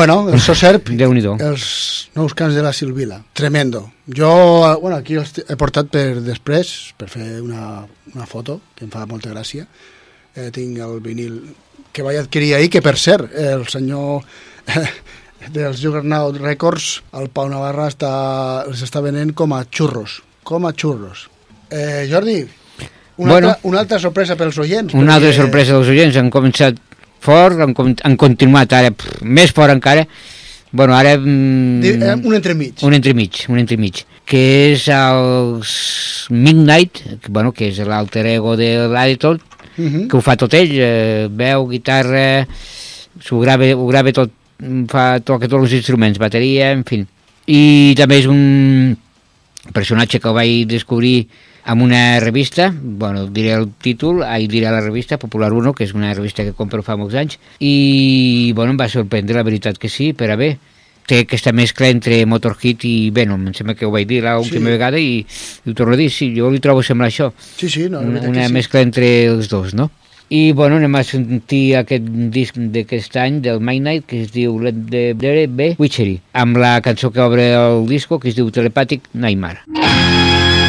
Bueno, 0.00 0.30
el 0.32 0.40
Soserp, 0.46 0.88
Déu-n'hi-do. 0.96 1.34
els 1.44 2.08
nous 2.16 2.32
cants 2.32 2.54
de 2.56 2.62
la 2.64 2.72
Silvila. 2.72 3.18
Tremendo. 3.36 3.90
Jo, 4.08 4.30
bueno, 4.80 4.96
aquí 4.96 5.18
els 5.20 5.34
he 5.44 5.56
portat 5.60 5.90
per 5.92 6.22
després, 6.24 6.70
per 6.96 7.10
fer 7.12 7.26
una, 7.44 7.82
una 8.14 8.24
foto, 8.26 8.62
que 8.74 8.86
em 8.86 8.92
fa 8.94 9.04
molta 9.10 9.28
gràcia. 9.34 9.66
Eh, 10.32 10.48
tinc 10.56 10.78
el 10.80 11.02
vinil 11.04 11.36
que 11.92 12.00
vaig 12.06 12.16
adquirir 12.22 12.54
ahir, 12.56 12.70
que 12.72 12.80
per 12.80 12.96
cert, 12.96 13.28
el 13.36 13.66
senyor 13.68 14.22
eh, 14.72 14.86
dels 15.52 15.82
Juggernaut 15.84 16.40
Records, 16.40 17.02
el 17.20 17.28
Pau 17.28 17.50
Navarra, 17.52 17.90
està, 17.92 18.14
els 18.64 18.80
està 18.86 19.04
venent 19.04 19.34
com 19.36 19.52
a 19.52 19.66
xurros. 19.68 20.22
Com 20.48 20.64
a 20.64 20.72
xurros. 20.72 21.26
Eh, 21.68 22.06
Jordi, 22.08 22.38
una, 23.20 23.34
Bueno. 23.34 23.48
altra, 23.52 23.68
una 23.68 23.80
altra 23.84 23.98
sorpresa 24.00 24.32
pels 24.40 24.56
oients. 24.64 24.94
Una 24.96 25.18
altra 25.20 25.28
perquè- 25.28 25.42
sorpresa 25.44 25.76
dels 25.76 25.92
oients, 25.92 26.16
han 26.16 26.30
començat 26.32 26.80
fort, 27.20 27.60
han, 27.60 27.74
han 27.76 28.16
continuat 28.20 28.72
ara 28.76 28.90
pff, 28.92 29.20
més 29.22 29.52
fort 29.56 29.72
encara. 29.74 30.06
Bueno, 30.72 30.94
ara... 30.94 31.16
Mm, 31.18 31.82
eh, 31.82 32.14
un 32.22 32.34
entremig. 32.36 32.82
Un 32.86 32.94
entremig, 32.94 33.44
un 33.50 33.58
entremig, 33.58 34.04
que 34.24 34.42
és 34.70 34.84
els 34.94 35.72
Midnight, 36.30 37.00
que, 37.20 37.30
bueno, 37.34 37.50
que 37.52 37.68
és 37.72 37.80
l'alter 37.82 38.26
ego 38.36 38.56
de 38.56 38.74
l'Aditot, 38.88 39.42
Mhm. 39.80 40.08
que 40.08 40.16
ho 40.16 40.20
fa 40.20 40.36
tot 40.36 40.52
ell, 40.54 40.72
eh, 40.74 41.28
veu, 41.30 41.66
guitarra, 41.70 42.46
s'ho 43.22 43.38
grava, 43.40 43.64
ho 43.74 43.86
grava 43.86 44.12
tot, 44.12 44.30
fa, 44.88 45.20
toca 45.20 45.48
tots 45.48 45.64
els 45.64 45.72
instruments, 45.78 46.18
bateria, 46.18 46.72
en 46.72 46.84
fi. 46.84 47.04
I 47.46 47.94
també 47.96 48.18
és 48.20 48.26
un 48.26 48.96
personatge 49.72 50.20
que 50.20 50.28
el 50.28 50.34
vaig 50.34 50.66
descobrir 50.68 51.28
en 51.66 51.82
una 51.82 52.20
revista, 52.20 52.72
bueno, 52.74 53.26
diré 53.26 53.52
el 53.52 53.68
títol, 53.80 54.22
ahir 54.22 54.48
diré 54.50 54.70
la 54.70 54.80
revista, 54.80 55.18
Popular 55.18 55.52
1, 55.52 55.72
que 55.74 55.84
és 55.84 55.94
una 55.94 56.12
revista 56.14 56.44
que 56.44 56.52
compro 56.56 56.82
fa 56.82 56.96
molts 56.96 57.14
anys, 57.14 57.38
i 57.60 58.52
bueno, 58.56 58.72
em 58.72 58.80
va 58.80 58.88
sorprendre, 58.88 59.36
la 59.36 59.42
veritat 59.46 59.78
que 59.78 59.88
sí, 59.88 60.12
per 60.12 60.30
a 60.30 60.36
bé. 60.40 60.56
Té 61.10 61.24
aquesta 61.24 61.50
mescla 61.50 61.88
entre 61.90 62.20
Motorhead 62.26 62.84
i 62.86 63.10
Venom, 63.10 63.48
em 63.48 63.54
sembla 63.56 63.74
que 63.74 63.86
ho 63.86 63.90
vaig 63.90 64.06
dir 64.06 64.20
l'última 64.22 64.68
Sí. 64.68 64.72
vegada 64.76 64.98
i, 65.00 65.24
i 65.64 65.70
ho 65.70 65.74
torno 65.74 65.94
a 65.94 65.98
dir, 65.98 66.10
sí, 66.10 66.28
jo 66.36 66.50
li 66.52 66.60
trobo 66.62 66.84
semblar 66.86 67.08
això 67.10 67.32
Sí, 67.56 67.68
sí, 67.68 67.88
no, 67.90 67.98
una, 68.00 68.20
una 68.28 68.46
sí. 68.46 68.52
mescla 68.52 68.80
entre 68.84 69.08
els 69.26 69.48
dos, 69.50 69.74
no? 69.74 69.90
I, 70.30 70.52
bueno, 70.54 70.76
anem 70.78 70.94
a 70.94 71.02
sentir 71.02 71.74
aquest 71.80 72.04
disc 72.30 72.54
d'aquest 72.54 73.16
any, 73.18 73.40
del 73.42 73.58
Midnight, 73.58 74.06
que 74.06 74.20
es 74.22 74.30
diu 74.30 74.60
Let 74.62 74.84
the 74.92 75.02
Dere 75.18 75.48
Be 75.50 75.72
Witchery, 75.80 76.20
amb 76.38 76.56
la 76.62 76.76
cançó 76.80 77.10
que 77.10 77.18
obre 77.26 77.50
el 77.58 77.88
disco, 77.90 78.20
que 78.20 78.28
es 78.30 78.36
diu 78.38 78.48
Telepathic 78.54 79.10
Nightmare. 79.12 80.59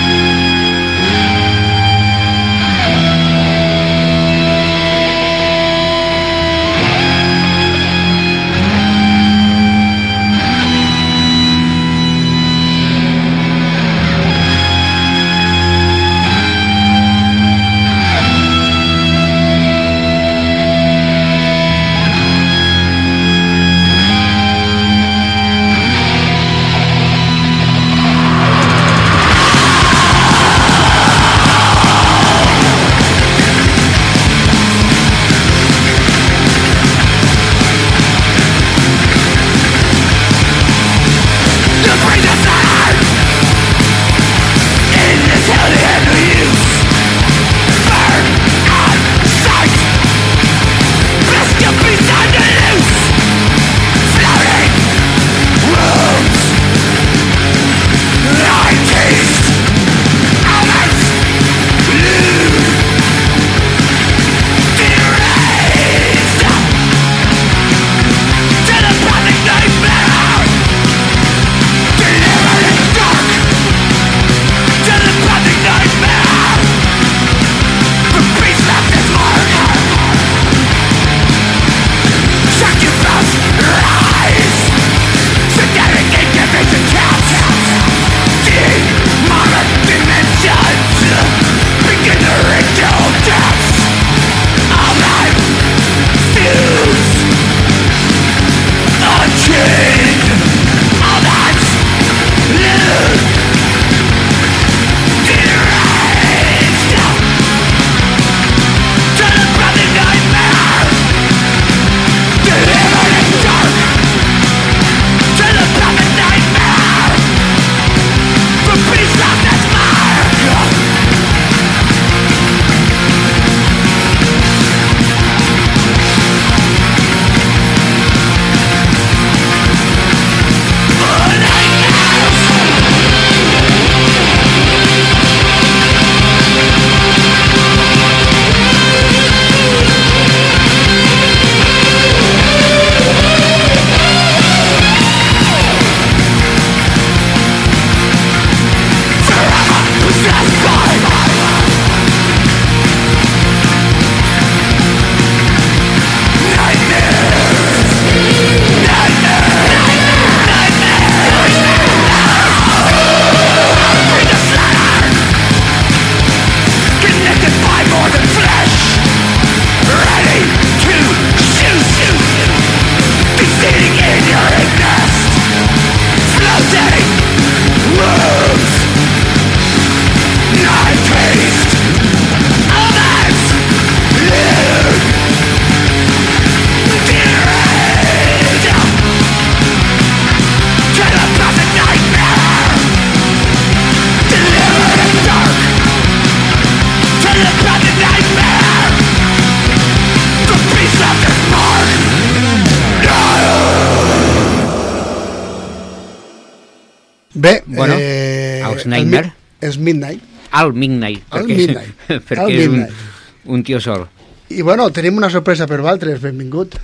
És 209.71 209.79
Midnight. 209.79 210.21
Al 210.51 210.73
Midnight. 210.75 211.23
Al 211.31 211.45
perquè, 211.47 211.57
Midnight. 211.57 212.07
perquè 212.27 212.43
Al 212.43 212.51
és 212.51 212.67
un, 212.67 212.75
Midnight. 212.77 213.47
un 213.55 213.63
tio 213.67 213.79
sol. 213.83 214.05
I 214.51 214.61
bueno, 214.67 214.89
tenim 214.91 215.15
una 215.17 215.29
sorpresa 215.31 215.63
per 215.67 215.79
Valtres, 215.85 216.19
benvingut. 216.21 216.75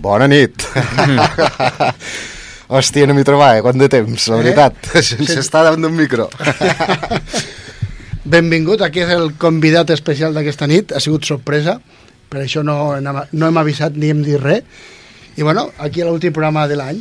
Bona 0.00 0.26
nit. 0.28 0.64
Hòstia, 2.66 3.06
no 3.06 3.14
m'hi 3.14 3.22
trobava, 3.28 3.60
quant 3.62 3.78
de 3.78 3.86
temps, 3.92 4.24
la 4.32 4.38
Eh? 4.38 4.42
veritat. 4.42 4.80
Sí. 5.06 5.14
Sense 5.20 5.38
estar 5.44 5.62
davant 5.66 5.84
d'un 5.84 5.94
micro. 5.94 6.26
Benvingut, 8.26 8.82
aquí 8.82 9.04
és 9.04 9.12
el 9.14 9.34
convidat 9.38 9.92
especial 9.94 10.34
d'aquesta 10.34 10.66
nit, 10.66 10.90
ha 10.96 11.00
sigut 11.02 11.28
sorpresa, 11.28 11.76
per 12.32 12.40
això 12.42 12.64
no, 12.66 12.96
no 12.98 13.46
hem 13.46 13.60
avisat 13.60 13.94
ni 13.94 14.10
hem 14.10 14.24
dit 14.26 14.40
res. 14.42 14.64
I 15.36 15.44
bueno, 15.46 15.68
aquí 15.78 16.02
a 16.02 16.08
l'últim 16.08 16.32
programa 16.34 16.64
de 16.66 16.78
l'any. 16.80 16.98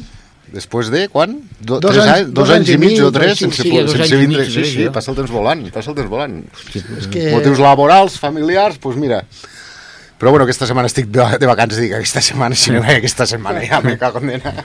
Després 0.53 0.89
de, 0.93 1.07
quan? 1.09 1.39
Do, 1.59 1.79
Dos 1.79 1.91
tres 1.95 2.05
anys- 2.05 2.33
dos, 2.33 2.49
anys 2.53 2.69
i 2.69 2.77
mig 2.77 2.99
o 3.01 3.11
tres 3.11 3.33
sí, 3.37 3.45
sense, 3.45 3.63
sí, 3.63 3.71
sense 3.71 3.97
anys 4.03 4.11
i 4.11 4.15
vindre. 4.21 4.43
mig, 4.45 4.51
sí, 4.53 4.63
sí, 4.65 4.83
jo. 4.85 4.91
passa 4.93 5.11
el 5.11 5.17
temps 5.17 5.31
volant, 5.31 5.65
passa 5.73 5.89
el 5.91 5.95
temps 5.97 6.09
volant. 6.09 6.37
És 6.75 7.07
que- 7.11 7.31
Motius 7.33 7.59
laborals, 7.59 8.19
familiars, 8.19 8.79
doncs 8.79 8.97
mira. 8.97 9.23
Però 10.19 10.29
bueno, 10.31 10.45
aquesta 10.45 10.65
setmana 10.65 10.87
estic 10.87 11.07
de, 11.11 11.25
de 11.39 11.45
vacances, 11.49 11.79
dic, 11.81 11.91
aquesta 11.97 12.21
setmana, 12.21 12.55
si 12.55 12.71
no 12.71 12.81
ve 12.81 12.95
aquesta 13.01 13.25
setmana, 13.25 13.59
ja 13.67 13.81
me 13.81 13.97
cago 13.97 14.19
en 14.19 14.27
nena. 14.27 14.53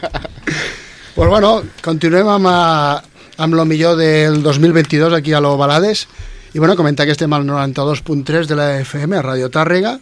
Pues 1.15 1.29
bueno, 1.29 1.63
continuem 1.83 2.29
amb, 2.31 2.47
eh, 2.47 3.25
amb 3.43 3.55
lo 3.55 3.65
millor 3.67 3.97
del 3.99 4.43
2022 4.45 5.13
aquí 5.13 5.33
a 5.35 5.41
l'Ovalades 5.41 6.07
i 6.55 6.59
bueno, 6.59 6.77
comentar 6.77 7.05
que 7.05 7.13
estem 7.13 7.33
al 7.35 7.45
92.3 7.45 8.47
de 8.47 8.57
la 8.57 8.69
FM 8.81 9.17
a 9.17 9.23
Radio 9.23 9.51
Tàrrega 9.51 9.99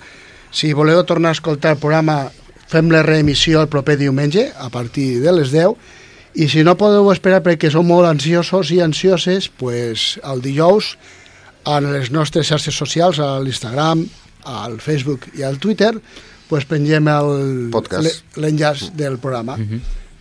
si 0.53 0.73
voleu 0.77 1.01
tornar 1.09 1.31
a 1.31 1.37
escoltar 1.39 1.73
el 1.73 1.79
programa 1.81 2.29
fem 2.69 2.91
la 2.93 3.03
reemissió 3.03 3.63
el 3.63 3.71
proper 3.73 3.97
diumenge 4.01 4.51
a 4.59 4.69
partir 4.71 5.21
de 5.25 5.33
les 5.33 5.53
10 5.55 6.39
i 6.39 6.49
si 6.53 6.63
no 6.65 6.77
podeu 6.79 7.09
esperar 7.13 7.41
perquè 7.45 7.71
sou 7.73 7.83
molt 7.87 8.09
ansiosos 8.09 8.73
i 8.75 8.83
ansioses 8.85 9.49
pues 9.49 10.19
el 10.23 10.45
dijous 10.45 10.97
a 11.69 11.81
les 11.85 12.13
nostres 12.15 12.49
xarxes 12.49 12.77
socials 12.77 13.19
a 13.21 13.37
l'Instagram, 13.43 14.05
al 14.45 14.79
Facebook 14.81 15.27
i 15.37 15.45
al 15.45 15.59
Twitter 15.59 15.95
pues 16.49 16.69
pengem 16.69 17.09
l'enllaç 17.09 18.91
del 18.97 19.19
programa 19.21 19.59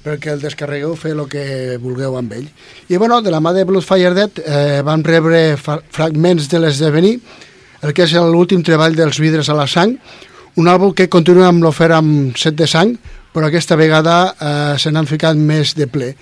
perquè 0.08 0.32
el 0.32 0.40
descarregueu, 0.40 0.94
fer 0.96 1.12
el 1.16 1.26
que 1.28 1.76
vulgueu 1.84 2.16
amb 2.16 2.32
ell. 2.38 2.48
I 2.88 2.96
bueno, 2.96 3.20
de 3.22 3.34
la 3.34 3.42
mà 3.44 3.52
de 3.52 3.66
Bloodfire 3.68 4.14
Dead 4.16 4.40
eh, 4.40 4.80
vam 4.86 5.04
rebre 5.04 5.58
fragments 5.60 6.48
de 6.48 6.62
l'esdevenir, 6.64 7.18
el 7.84 7.92
que 7.94 8.06
és 8.08 8.16
l'últim 8.16 8.64
treball 8.64 8.96
dels 8.96 9.20
vidres 9.20 9.50
a 9.52 9.58
la 9.58 9.68
sang, 9.68 9.98
un 10.58 10.68
àlbum 10.68 10.94
que 10.98 11.10
continua 11.10 11.52
amb 11.52 11.62
l'ofer 11.64 11.92
amb 11.94 12.38
set 12.38 12.58
de 12.58 12.68
sang, 12.68 12.96
però 13.34 13.48
aquesta 13.48 13.78
vegada 13.78 14.18
eh, 14.34 14.74
se 14.82 14.92
n'han 14.92 15.10
ficat 15.10 15.38
més 15.38 15.76
de 15.78 15.86
ple, 15.92 16.14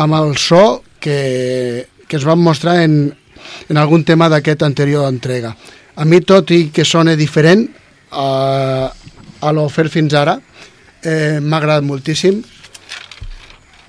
amb 0.00 0.16
el 0.16 0.36
so 0.40 0.82
que, 1.00 1.84
que 2.08 2.16
es 2.16 2.24
van 2.24 2.40
mostrar 2.40 2.78
en, 2.82 3.12
en 3.68 3.80
algun 3.80 4.04
tema 4.08 4.30
d'aquest 4.32 4.64
anterior 4.64 5.04
entrega. 5.10 5.52
A 5.96 6.08
mi, 6.08 6.22
tot 6.24 6.50
i 6.56 6.70
que 6.72 6.86
sona 6.88 7.14
diferent 7.20 7.68
eh, 7.68 8.88
a 9.44 9.52
l'ofer 9.52 9.90
fins 9.92 10.16
ara, 10.16 10.38
eh, 11.04 11.38
m'ha 11.44 11.60
agradat 11.60 11.84
moltíssim, 11.84 12.40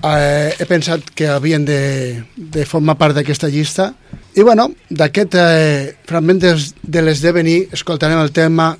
eh, 0.04 0.52
he 0.58 0.66
pensat 0.68 1.08
que 1.16 1.32
havien 1.32 1.64
de, 1.64 2.22
de 2.36 2.68
formar 2.68 2.98
part 3.00 3.16
d'aquesta 3.16 3.48
llista. 3.48 3.94
I 4.36 4.44
bueno, 4.44 4.68
d'aquest 4.90 5.40
eh, 5.40 5.94
fragment 6.04 6.42
des, 6.44 6.74
de 6.82 7.02
l'esdevenir 7.02 7.62
escoltarem 7.72 8.20
el 8.20 8.36
tema 8.36 8.74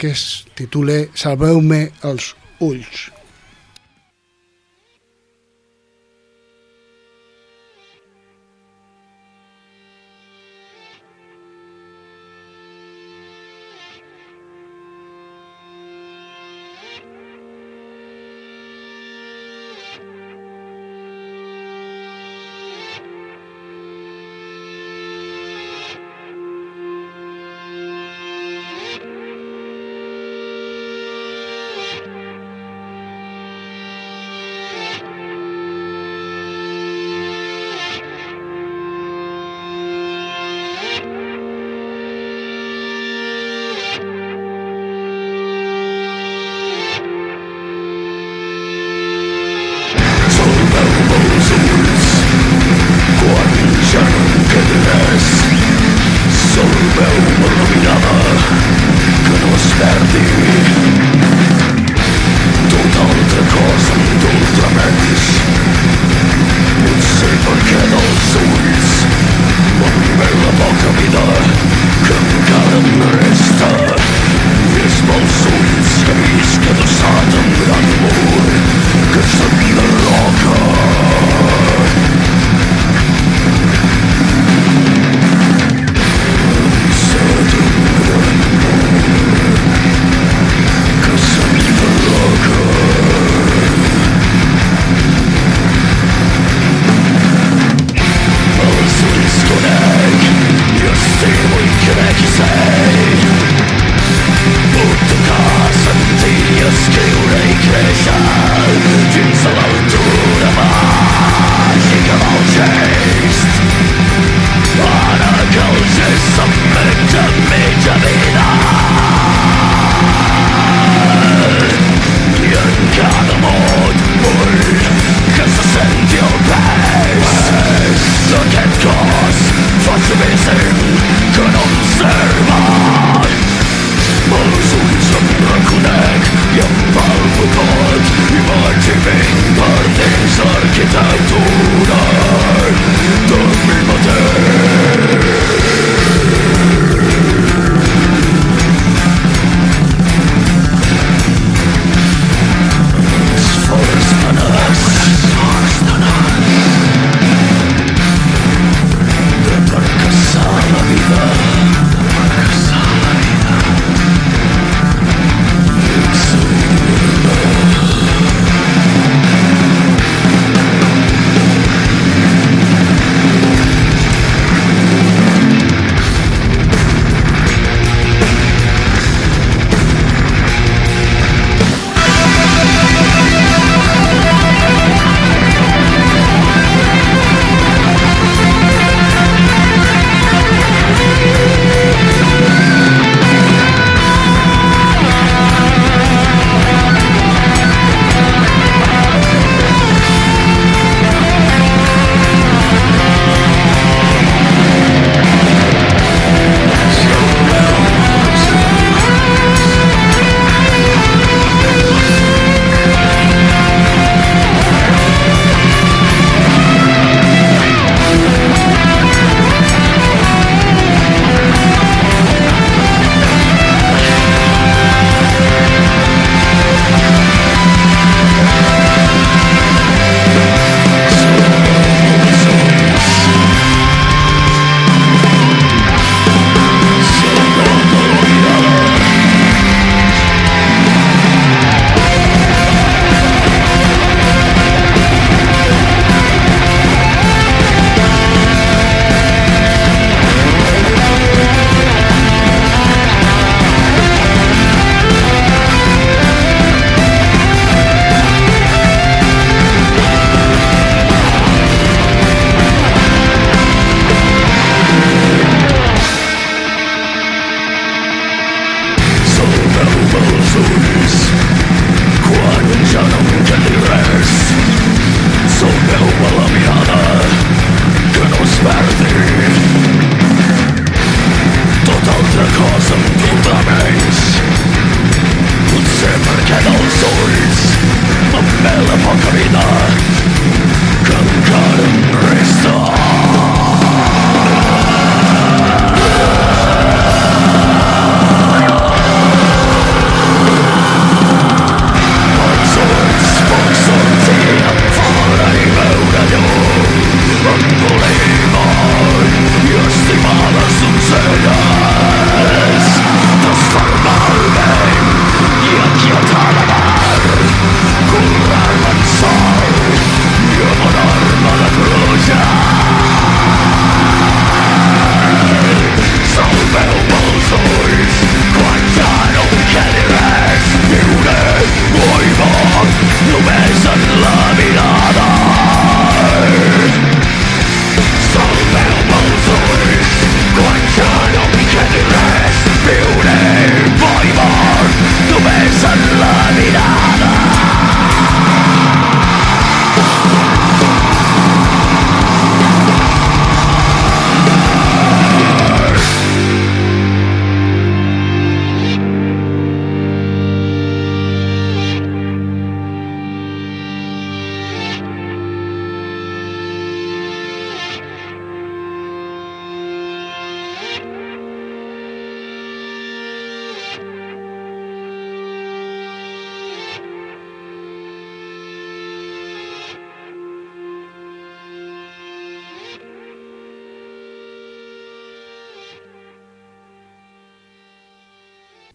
que 0.00 0.14
es 0.16 0.26
titula 0.56 1.02
Salveu-me 1.12 1.80
els 2.08 2.32
ulls 2.64 3.08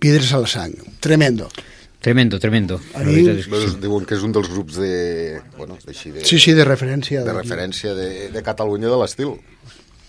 Piedres 0.06 0.32
a 0.38 0.40
la 0.44 0.46
sang. 0.46 0.74
Tremendo. 1.02 1.50
Tremendo, 2.00 2.38
tremendo. 2.38 2.80
A 2.94 3.00
mi- 3.00 3.24
Bueno, 3.50 3.72
diuen 3.82 4.06
que 4.06 4.14
és 4.14 4.22
un 4.22 4.32
dels 4.36 4.52
grups 4.52 4.76
de... 4.78 5.40
Bueno, 5.58 5.80
d'així 5.82 6.12
de... 6.14 6.22
Sí, 6.22 6.38
sí, 6.38 6.54
de 6.54 6.62
referència. 6.68 7.24
De 7.26 7.34
referència 7.34 7.96
de, 7.98 8.30
de 8.30 8.44
Catalunya 8.46 8.92
de 8.92 9.00
l'estil. 9.02 9.32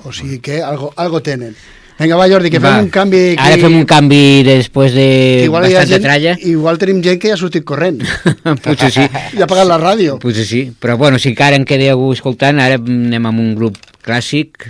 O 0.04 0.12
sigui 0.12 0.36
que 0.44 0.58
algo, 0.60 0.90
algo 1.00 1.22
tenen. 1.24 1.54
Vinga, 1.96 2.18
va, 2.20 2.26
Jordi, 2.28 2.50
que 2.52 2.60
Va, 2.60 2.74
fem 2.74 2.90
un 2.90 2.90
canvi... 2.92 3.22
Aquí, 3.32 3.40
Ara 3.46 3.56
fem 3.62 3.78
un 3.78 3.86
canvi 3.88 4.20
després 4.44 4.92
de 4.92 5.06
que 5.08 5.46
igual 5.48 5.64
bastanta 5.64 5.94
gent, 5.94 6.04
tralla. 6.04 6.36
Igual 6.52 6.76
tenim 6.84 7.00
gent 7.08 7.22
que 7.22 7.32
ja 7.32 7.38
ha 7.38 7.40
sortit 7.40 7.64
corrent. 7.64 8.04
Potser 8.66 8.92
sí. 8.92 9.06
I 9.32 9.40
ha 9.40 9.46
apagat 9.48 9.70
la 9.72 9.80
ràdio. 9.80 10.18
Potser 10.20 10.44
sí, 10.44 10.60
però 10.76 10.98
bueno, 11.00 11.16
si 11.16 11.32
encara 11.32 11.56
en 11.56 11.64
quedeu 11.64 12.04
escoltant, 12.12 12.60
ara 12.60 12.76
anem 12.76 13.30
amb 13.32 13.40
un 13.40 13.54
grup 13.56 13.80
clàssic, 14.04 14.68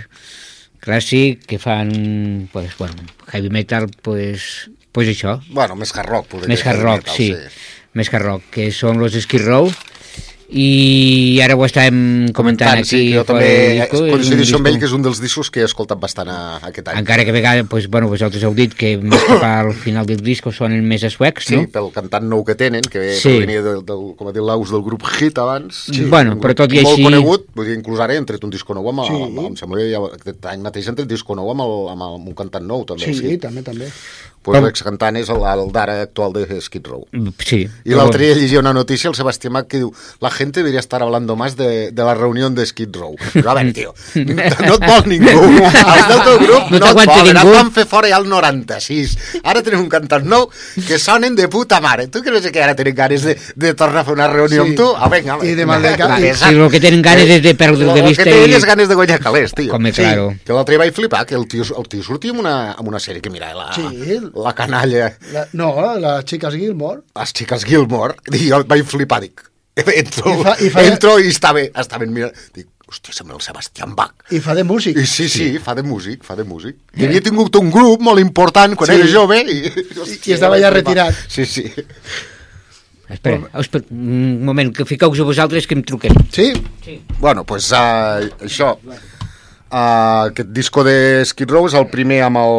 clàssic, 0.79 1.43
que 1.51 1.59
fan, 1.59 2.47
pues, 2.55 2.71
bueno, 2.79 3.03
heavy 3.33 3.51
metal, 3.51 3.91
pues, 4.01 4.69
pues 4.97 5.11
això, 5.13 5.37
Bueno, 5.53 5.75
més 5.77 5.93
hard 5.93 6.09
rock, 6.09 6.25
podria 6.33 6.49
més 6.49 6.63
dir, 6.63 6.71
hard 6.71 6.81
rock, 6.81 7.05
metal, 7.05 7.15
sí, 7.21 7.29
més 7.93 8.09
hard 8.13 8.25
rock, 8.31 8.49
que 8.57 8.71
són 8.73 8.97
los 8.97 9.13
Skid 9.13 9.45
Row, 9.45 9.69
i 10.47 11.41
ara 11.43 11.57
ho 11.59 11.63
estàvem 11.67 12.29
comentant 12.31 12.69
Tant, 12.69 12.79
aquí. 12.79 12.87
sí, 12.87 12.99
que 13.11 13.17
jo 13.17 13.23
també 13.27 13.49
coincideixo 13.91 14.55
amb 14.61 14.69
ell, 14.69 14.77
que 14.79 14.87
és 14.87 14.93
un 14.95 15.01
dels 15.03 15.19
discos 15.19 15.49
que 15.51 15.59
he 15.59 15.65
escoltat 15.67 15.99
bastant 15.99 16.29
a, 16.31 16.37
aquest 16.69 16.87
any. 16.87 17.01
Encara 17.01 17.25
que 17.27 17.33
a 17.33 17.35
vegades, 17.35 17.65
pues, 17.67 17.89
bueno, 17.91 18.07
vosaltres 18.07 18.45
heu 18.47 18.53
dit 18.55 18.71
que 18.73 18.93
més 19.01 19.25
cap 19.27 19.43
al 19.43 19.73
final 19.75 20.07
del 20.07 20.21
disco 20.23 20.53
sonen 20.55 20.85
més 20.87 21.03
suecs, 21.11 21.49
Sí, 21.51 21.57
no? 21.59 21.65
pel 21.73 21.89
cantant 21.91 22.23
nou 22.31 22.45
que 22.47 22.55
tenen, 22.55 22.79
que 22.87 23.09
Sí. 23.17 23.25
sí. 23.27 23.39
venia 23.43 23.61
del, 23.61 23.83
del, 23.83 24.05
com 24.15 24.29
a 24.29 24.31
dir 24.31 24.41
l'Aus 24.41 24.71
del 24.71 24.85
grup 24.87 25.03
Hit 25.19 25.37
abans. 25.37 25.83
Sí. 25.91 26.05
Bueno, 26.07 26.37
però 26.39 26.55
tot 26.55 26.71
i 26.71 26.79
així- 26.79 26.95
Molt 27.03 27.03
conegut, 27.11 27.47
vull 27.53 27.67
dir, 27.67 27.75
inclús 27.75 27.99
ara 27.99 28.15
he 28.15 28.23
tret 28.23 28.43
un 28.47 28.49
disco 28.49 28.73
nou 28.73 28.87
amb, 28.87 29.03
Sí. 29.03 29.17
sí. 29.17 29.23
amb, 29.27 29.39
em 29.51 29.55
sembla 29.59 29.77
que 29.83 29.91
ja, 29.91 29.99
aquest 30.15 30.45
any 30.45 30.61
mateix 30.61 30.87
he 30.87 30.93
tret 30.93 31.07
disco 31.09 31.35
nou 31.35 31.51
amb, 31.51 31.59
el, 31.67 31.75
amb, 31.91 32.01
el, 32.07 32.15
amb 32.21 32.27
un 32.31 32.33
cantant 32.33 32.63
nou, 32.65 32.85
també. 32.85 33.03
Sí, 33.13 33.37
també, 33.37 33.63
també. 33.63 33.91
Pues 34.47 34.63
l'excantant 34.63 35.17
és 35.19 35.29
el, 35.29 35.41
el 35.43 35.71
d'ara 35.75 36.01
actual 36.01 36.33
de 36.33 36.61
Skid 36.61 36.87
Row. 36.87 37.05
Sí. 37.43 37.67
Y 37.83 37.93
l'altre 37.93 38.25
dia 38.25 38.35
llegia 38.35 38.59
una 38.59 38.73
notícia, 38.73 39.09
el 39.09 39.15
Sebastián 39.15 39.53
Mac, 39.53 39.67
que 39.67 39.77
diu 39.83 39.91
la 40.21 40.31
gente 40.31 40.61
debería 40.61 40.79
estar 40.79 41.01
hablando 41.03 41.35
más 41.35 41.55
de, 41.57 41.91
de 41.91 42.03
la 42.03 42.13
reunión 42.15 42.55
de 42.55 42.65
Skid 42.65 42.95
Row. 42.95 43.15
Però 43.33 43.51
a 43.51 43.55
veure, 43.55 43.73
tio, 43.73 43.93
no, 44.15 44.41
et 44.41 44.85
vol 44.87 45.07
ningú. 45.07 45.27
Els 45.67 46.07
del 46.07 46.21
teu 46.23 46.37
grup 46.45 46.71
No 46.71 46.79
no, 46.79 46.87
et 46.91 47.05
volen. 47.11 47.33
ningú. 47.35 47.49
Et 47.51 47.55
van 47.57 47.71
fer 47.75 47.85
fora 47.85 48.07
ja 48.09 48.17
el 48.17 48.27
96. 48.29 49.17
Ara 49.43 49.61
tenim 49.65 49.81
un 49.83 49.89
cantant 49.91 50.25
nou 50.27 50.47
que 50.87 50.97
sonen 50.99 51.35
de 51.35 51.47
puta 51.51 51.79
mare. 51.83 52.07
Tu 52.07 52.21
creus 52.23 52.47
que 52.51 52.63
ara 52.63 52.75
tenen 52.75 52.95
ganes 52.95 53.23
de, 53.27 53.37
de 53.55 53.73
tornar 53.73 54.01
a 54.01 54.05
fer 54.07 54.13
una 54.13 54.27
reunió 54.27 54.63
Sí. 54.63 54.69
amb 54.69 54.77
tu? 54.77 54.87
Ah, 54.95 55.09
vinga, 55.09 55.37
I 55.43 55.53
de 55.55 55.65
Maldeca- 55.67 56.07
Va, 56.07 56.19
i- 56.19 56.27
esa- 56.31 56.49
Sí, 56.49 56.55
lo 56.55 56.69
que 56.69 56.79
tenen 56.79 57.01
ganes 57.01 57.29
és 57.29 57.41
de 57.43 57.53
perdre 57.55 57.85
de 57.93 58.01
vista 58.01 58.23
que 58.23 58.31
tenen 58.31 58.49
i- 58.49 58.53
és 58.55 58.65
ganes 58.65 58.87
de 58.87 58.95
guanyar 58.95 59.19
calés, 59.19 59.53
tio. 59.53 59.75
Home, 59.75 59.91
claro. 59.91 60.33
Que 60.45 60.53
l'altre 60.53 60.73
dia 60.75 60.79
vaig 60.85 60.93
flipar, 60.93 61.25
que 61.25 61.35
el 61.35 61.47
tio, 61.47 61.63
el 61.77 61.87
tio 61.87 62.03
sortia 62.03 62.31
amb 62.31 62.39
una, 62.39 62.71
amb 62.73 62.87
una 62.87 62.97
sèrie 62.99 63.21
que 63.21 63.29
mira, 63.29 63.53
la, 63.53 63.71
Sí. 63.73 63.83
La 64.43 64.53
canalla, 64.55 65.11
La, 65.33 65.47
no, 65.53 65.73
la 65.99 66.21
Chicas 66.23 66.53
Gilmore. 66.53 67.01
les 67.15 67.33
xiques 67.33 67.65
Gilmore, 67.65 68.15
i 68.33 68.47
jo 68.49 68.63
vaig 68.67 68.83
flipar, 68.85 69.21
dic, 69.25 69.41
entro, 70.01 70.31
I 70.33 70.43
fa- 70.43 70.57
i 70.61 70.69
fa- 70.73 70.83
entro 70.89 71.19
i 71.19 71.27
estava, 71.29 71.61
estaven 71.83 72.11
mirant, 72.13 72.33
dic, 72.55 72.67
hòstia, 72.87 73.11
sembla 73.13 73.35
el 73.35 73.41
Sebastián 73.43 73.91
Bach. 73.97 74.13
I 74.31 74.39
fa 74.39 74.53
de 74.55 74.63
músic. 74.63 74.95
I 74.97 75.05
sí, 75.05 75.27
sí, 75.29 75.47
fa 75.59 75.73
de 75.75 75.83
músic, 75.83 76.23
fa 76.23 76.37
de 76.39 76.45
músic. 76.47 76.77
I 76.95 77.03
havia 77.09 77.19
tingut 77.21 77.55
un 77.59 77.67
grup 77.73 77.99
molt 78.01 78.21
important 78.23 78.77
quan 78.79 78.87
Sí. 78.87 78.95
era 78.95 79.09
jove 79.11 79.41
i... 79.43 79.57
I 80.29 80.31
estava 80.37 80.55
ja 80.61 80.69
retirat. 80.71 81.13
Sí, 81.27 81.43
sí. 81.45 81.65
Espera, 83.09 83.47
espera, 83.59 83.85
un 83.91 84.43
moment, 84.43 84.71
que 84.75 84.83
fiqueu-vos 84.87 85.19
a 85.23 85.27
vosaltres 85.27 85.67
que 85.67 85.75
em 85.77 85.83
truquem. 85.87 86.15
Sí? 86.31 86.49
Bueno, 87.19 87.43
doncs 87.43 87.47
pues, 87.47 87.69
uh, 87.71 88.27
això, 88.43 88.73
uh, 89.71 90.29
aquest 90.31 90.49
disco 90.55 90.83
de 90.87 91.23
Skid 91.25 91.51
Row 91.51 91.67
és 91.69 91.75
el 91.77 91.87
primer 91.91 92.21
amb 92.27 92.39
el, 92.41 92.57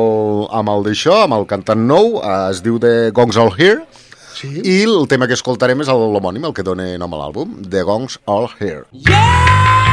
amb 0.61 0.73
el 0.75 0.85
d'això, 0.89 1.23
amb 1.25 1.39
el 1.39 1.47
cantant 1.51 1.85
nou, 1.89 2.19
uh, 2.21 2.49
es 2.53 2.63
diu 2.65 2.79
The 2.83 3.11
Gongs 3.17 3.37
All 3.41 3.53
Here, 3.57 3.83
sí. 4.37 4.53
i 4.63 4.79
el 4.85 5.09
tema 5.11 5.27
que 5.31 5.37
escoltarem 5.39 5.81
és 5.85 5.89
el- 5.93 6.09
l'homònim, 6.15 6.45
el 6.51 6.55
que 6.57 6.63
dona 6.67 6.91
nom 6.99 7.15
a 7.15 7.23
l'àlbum, 7.25 7.59
The 7.71 7.83
Gongs 7.89 8.19
All 8.27 8.49
Here. 8.61 8.85
I'm 8.93 9.88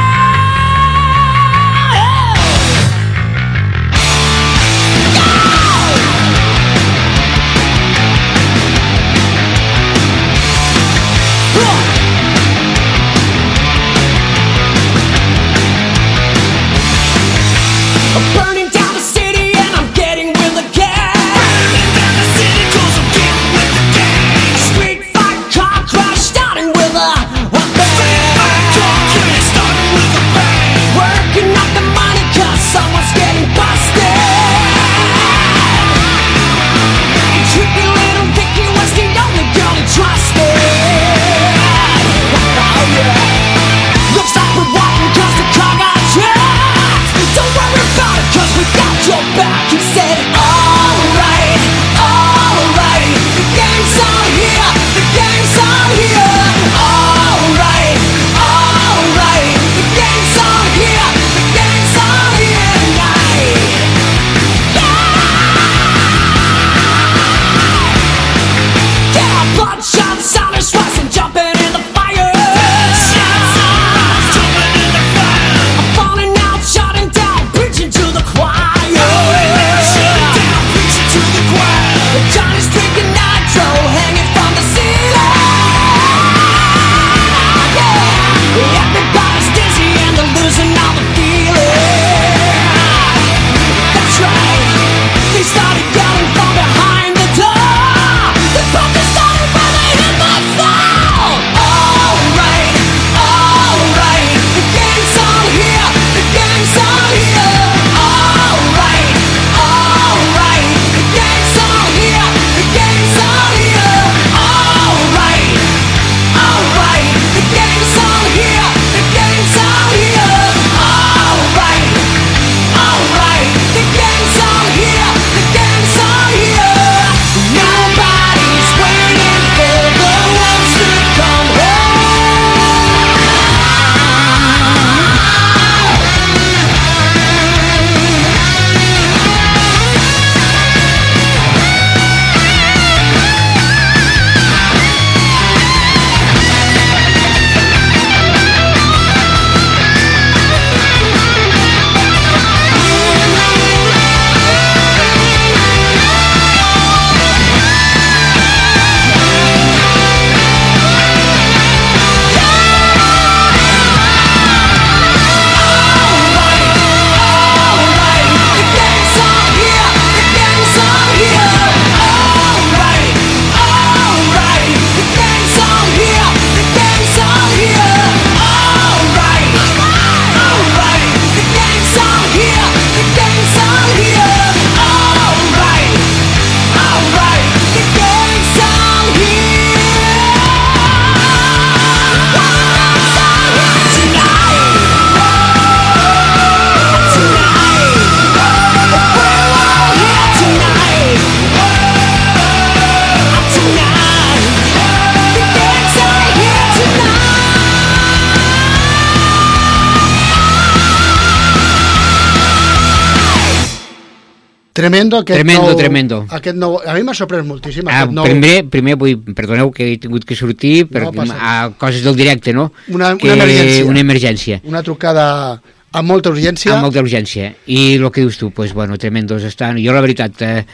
Tremendo 214.76 215.16
aquest 215.22 215.38
Tremendo, 215.40 215.70
nou, 215.70 215.76
tremendo. 215.78 216.16
Aquest 216.36 216.56
nou, 216.60 216.74
a 216.84 216.92
mi 216.92 217.00
m'ha 217.06 217.14
sorprès 217.16 217.44
moltíssim 217.48 217.86
Ah, 217.88 218.02
nou, 218.04 218.26
primer, 218.28 218.66
primer 218.68 218.96
vull, 219.00 219.14
perdoneu 219.32 219.70
que 219.72 219.86
he 219.88 219.96
tingut 220.02 220.26
que 220.28 220.36
sortir 220.36 220.84
per, 220.90 221.06
No 221.06 221.24
a 221.32 221.70
coses 221.80 222.02
del 222.04 222.16
directe, 222.18 222.52
no? 222.52 222.72
Una- 222.92 223.14
que, 223.16 223.30
una 223.32 223.38
emergència. 223.40 223.86
Una 223.88 224.00
emergència. 224.04 224.60
una 224.64 224.82
trucada 224.84 225.62
amb 225.92 226.08
molta 226.10 226.28
urgència. 226.28 226.74
Amb 226.74 226.84
molta 226.84 227.00
urgència. 227.00 227.54
I 227.66 227.94
el 227.96 228.10
que 228.12 228.20
dius 228.20 228.36
tu, 228.36 228.50
pues, 228.50 228.74
bueno, 228.74 228.98
tremendos 228.98 229.42
estan. 229.48 229.80
Jo, 229.80 229.94
la 229.96 230.02
veritat... 230.04 230.42
Eh, 230.42 230.66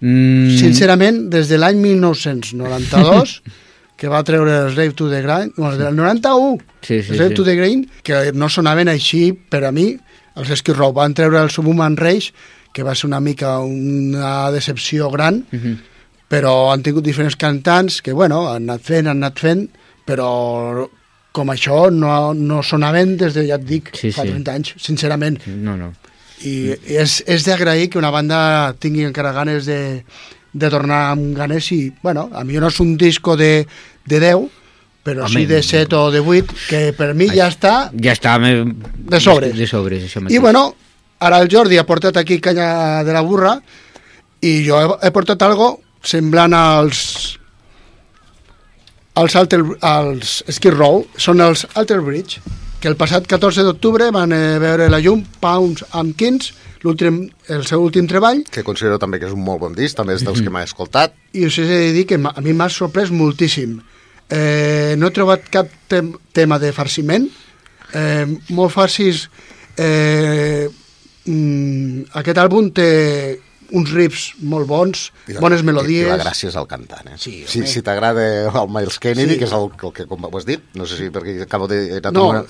mm, 0.00 0.58
Sincerament, 0.58 1.22
des 1.32 1.48
de 1.48 1.56
l'any 1.56 1.80
1992, 1.80 3.40
que 3.98 4.08
va 4.12 4.20
treure 4.28 4.58
el 4.66 4.76
Rave 4.76 4.92
to 4.92 5.08
the 5.08 5.22
Grind, 5.22 5.56
bueno, 5.56 5.76
del 5.78 5.96
91, 5.96 6.58
Sí, 6.82 7.02
sí, 7.02 7.12
el 7.12 7.18
Rave 7.18 7.30
sí. 7.30 7.34
to 7.34 7.44
the 7.44 7.56
Grind, 7.56 7.88
que 8.02 8.32
no 8.34 8.48
sonaven 8.52 8.92
així 8.92 9.32
per 9.32 9.64
a 9.64 9.72
mi, 9.72 9.88
els 10.36 10.52
Skid 10.60 10.76
Row 10.76 10.92
van 10.92 11.16
treure 11.16 11.40
el 11.42 11.50
Subhuman 11.50 11.96
Rage, 11.96 12.30
que 12.72 12.82
va 12.86 12.94
ser 12.94 13.06
una 13.08 13.20
mica 13.20 13.58
una 13.60 14.50
decepció 14.54 15.10
gran, 15.10 15.44
Mhm. 15.50 15.78
però 16.28 16.72
han 16.72 16.82
tingut 16.82 17.04
diferents 17.04 17.36
cantants 17.36 18.02
que, 18.02 18.12
bueno, 18.12 18.48
han 18.50 18.68
anat 18.68 18.82
fent, 18.84 19.06
han 19.08 19.16
anat 19.22 19.38
fent, 19.40 19.68
però 20.06 20.88
com 21.32 21.48
això 21.52 21.90
no, 21.92 22.34
no 22.34 22.62
sonaven 22.62 23.16
des 23.16 23.34
de, 23.34 23.46
ja 23.48 23.56
et 23.56 23.64
dic, 23.64 23.90
Sí, 23.96 24.10
fa 24.12 24.22
sí. 24.22 24.32
30 24.32 24.52
anys, 24.54 24.74
sincerament. 24.76 25.38
No, 25.46 25.76
no. 25.76 25.92
I 26.44 26.74
és, 26.86 27.22
és 27.26 27.44
d'agrair 27.44 27.88
que 27.90 27.98
una 27.98 28.10
banda 28.14 28.74
tingui 28.78 29.04
encara 29.04 29.32
ganes 29.32 29.66
de, 29.66 30.04
de 30.52 30.70
tornar 30.70 31.10
amb 31.12 31.36
ganes 31.36 31.70
i, 31.72 31.92
bueno, 32.02 32.28
a 32.32 32.44
mi 32.44 32.54
no 32.60 32.68
és 32.68 32.78
un 32.80 32.96
disco 32.96 33.36
de, 33.36 33.66
de 34.06 34.20
10, 34.20 34.48
però 35.04 35.24
Home, 35.24 35.40
sí 35.40 35.46
de 35.46 35.62
7 35.62 35.96
o 35.96 36.10
de 36.10 36.20
8, 36.20 36.54
que 36.68 36.92
per 36.92 37.14
mi 37.14 37.28
ja 37.32 37.48
està. 37.48 37.90
Ja 38.02 38.12
està... 38.12 38.36
Me... 38.38 38.52
De 39.08 39.20
sobres. 39.20 39.56
De 39.56 39.66
sobres, 39.66 40.04
això 40.04 40.20
mateix. 40.20 40.36
I 40.36 40.42
bueno, 40.42 40.74
ara 41.20 41.38
el 41.42 41.48
Jordi 41.50 41.78
ha 41.78 41.86
portat 41.86 42.16
aquí 42.16 42.40
canya 42.40 43.02
de 43.04 43.12
la 43.12 43.22
burra 43.22 43.56
i 44.40 44.64
jo 44.66 44.78
he, 44.80 45.06
he 45.06 45.10
portat 45.10 45.42
algo 45.42 45.80
semblant 46.02 46.54
als 46.54 47.38
als, 49.18 49.34
Alter, 49.34 49.64
als 49.82 50.44
Skid 50.48 50.74
Row, 50.78 51.00
són 51.18 51.40
els 51.42 51.64
Alter 51.74 51.98
Bridge, 52.06 52.38
que 52.78 52.86
el 52.86 52.94
passat 52.94 53.26
14 53.26 53.64
d'octubre 53.66 54.10
van 54.14 54.30
eh, 54.30 54.58
veure 54.62 54.86
la 54.86 55.00
llum 55.02 55.24
Pounds 55.42 55.82
amb 55.98 56.14
Kings, 56.14 56.52
l'últim- 56.86 57.24
el 57.50 57.64
seu 57.66 57.82
últim 57.82 58.06
treball, 58.06 58.44
que 58.46 58.62
considero 58.62 58.98
també 59.02 59.18
que 59.18 59.26
és 59.26 59.34
un 59.34 59.42
molt 59.42 59.58
bon 59.64 59.74
disc, 59.74 59.96
també 59.98 60.14
és 60.14 60.22
dels 60.22 60.38
que 60.44 60.50
m'he 60.54 60.62
escoltat. 60.62 61.16
i 61.34 61.46
us 61.48 61.58
he 61.58 61.66
de 61.66 61.92
dir 61.96 62.06
que 62.06 62.18
m'ha- 62.18 62.30
a 62.36 62.40
mi 62.40 62.52
m'ha 62.54 62.68
sorprès 62.70 63.10
moltíssim. 63.10 63.80
Eh, 64.30 64.94
no 64.96 65.08
he 65.08 65.10
trobat 65.10 65.48
cap 65.50 65.66
tem 65.88 66.12
tema 66.32 66.60
de 66.62 66.70
farciment, 66.72 67.26
eh, 67.94 68.26
molt 68.50 68.70
fàcils. 68.72 69.28
Eh, 69.76 70.68
mm, 71.28 72.08
aquest 72.20 72.40
àlbum 72.42 72.70
té 72.74 72.88
uns 73.70 73.90
riffs 73.92 74.34
molt 74.40 74.66
bons, 74.66 75.12
I 75.28 75.34
la- 75.34 75.40
bones 75.40 75.60
I, 75.60 75.62
i 75.62 75.66
melodies. 75.66 76.08
la 76.08 76.18
gràcia 76.22 76.48
és 76.48 76.56
el 76.56 76.66
cantant, 76.66 77.06
eh? 77.08 77.16
Sí, 77.18 77.44
si, 77.46 77.60
home. 77.60 77.68
si 77.68 77.82
t'agrada 77.82 78.22
el 78.48 78.68
Miles 78.68 78.98
Kennedy, 78.98 79.34
Sí. 79.34 79.38
que 79.38 79.44
és 79.44 79.52
el, 79.52 79.68
el 79.82 79.92
que 79.92 80.06
com 80.06 80.24
ho 80.24 80.38
has 80.38 80.46
dit, 80.46 80.60
no 80.74 80.86
sé 80.86 80.96
si 80.96 81.10
perquè 81.10 81.42
acabo 81.42 81.68
de... 81.68 81.98
anat 81.98 82.12
No, 82.12 82.28
una- 82.30 82.44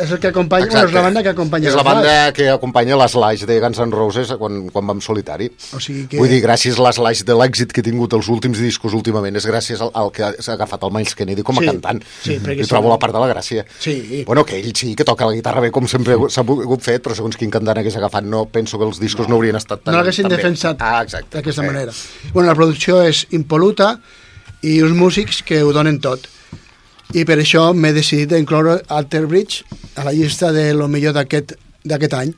és 0.00 0.10
el 0.10 0.18
que 0.18 0.26
acompanya, 0.28 0.66
bueno, 0.66 0.88
és 0.88 0.92
la 0.92 1.00
banda 1.02 1.22
que 1.22 1.28
acompanya 1.28 1.68
És 1.68 1.74
la 1.76 1.82
banda 1.84 2.32
que 2.32 2.48
acompanya 2.50 2.96
les 2.96 3.12
Slash 3.12 3.44
de 3.46 3.60
Guns 3.60 3.78
N' 3.78 3.92
Roses 3.92 4.32
quan, 4.38 4.68
quan 4.70 4.86
vam 4.88 5.00
solitari. 5.00 5.52
O 5.72 5.78
sigui 5.78 6.08
que- 6.08 6.18
Vull 6.18 6.28
dir, 6.28 6.42
gràcies 6.42 6.78
a 6.78 6.82
les 6.88 6.96
Slash 6.96 7.22
de 7.24 7.34
l'èxit 7.38 7.70
que 7.72 7.80
he 7.80 7.84
tingut 7.84 8.12
els 8.12 8.26
últims 8.28 8.58
discos 8.58 8.92
últimament, 8.92 9.36
és 9.36 9.46
gràcies 9.46 9.80
al, 9.80 9.92
al 9.94 10.10
que 10.10 10.32
s'ha 10.42 10.54
agafat 10.54 10.82
el 10.82 10.90
Miles 10.90 11.14
Kennedy 11.14 11.42
com 11.46 11.56
a 11.58 11.60
Sí, 11.62 11.66
cantant. 11.66 12.02
sí, 12.24 12.40
perquè 12.42 12.60
I 12.60 12.64
sí. 12.64 12.70
trobo 12.70 12.88
la 12.90 12.98
part 12.98 13.14
de 13.14 13.20
la 13.20 13.28
gràcia. 13.32 13.64
Sí. 13.78 14.24
Bueno, 14.26 14.44
que 14.44 14.58
ell 14.58 14.72
sí 14.74 14.96
que 14.96 15.04
toca 15.04 15.24
la 15.26 15.32
guitarra 15.32 15.60
bé 15.60 15.70
com 15.70 15.86
sempre 15.86 16.16
s'ha 16.28 16.42
pogut 16.42 16.82
fet, 16.82 17.00
però 17.04 17.14
segons 17.14 17.36
quin 17.36 17.50
cantant 17.50 17.78
hagués 17.78 17.94
agafat, 17.96 18.24
no 18.24 18.46
penso 18.46 18.76
que 18.78 18.84
els 18.84 18.98
discos 18.98 19.28
no, 19.28 19.36
haurien 19.36 19.54
estat 19.54 19.84
tan, 19.84 19.94
no 19.94 20.00
l'haguessin 20.00 20.26
tan 20.28 20.40
defensat 20.64 20.80
Ah, 20.80 21.02
exacte. 21.02 21.36
d'aquesta 21.36 21.62
Eh. 21.62 21.66
manera. 21.66 21.92
Bueno, 22.32 22.48
la 22.48 22.54
producció 22.54 23.02
és 23.02 23.26
impoluta 23.30 24.00
i 24.62 24.80
uns 24.82 24.96
músics 24.96 25.42
que 25.42 25.62
ho 25.62 25.72
donen 25.72 26.00
tot. 26.00 26.28
I 27.12 27.24
per 27.24 27.38
això 27.38 27.74
m'he 27.74 27.92
decidit 27.92 28.28
d'incloure 28.30 28.82
Alter 28.88 29.26
Bridge 29.26 29.64
a 29.96 30.04
la 30.04 30.12
llista 30.12 30.52
de 30.52 30.72
lo 30.74 30.88
millor 30.88 31.12
d'aquest 31.12 32.14
any. 32.14 32.34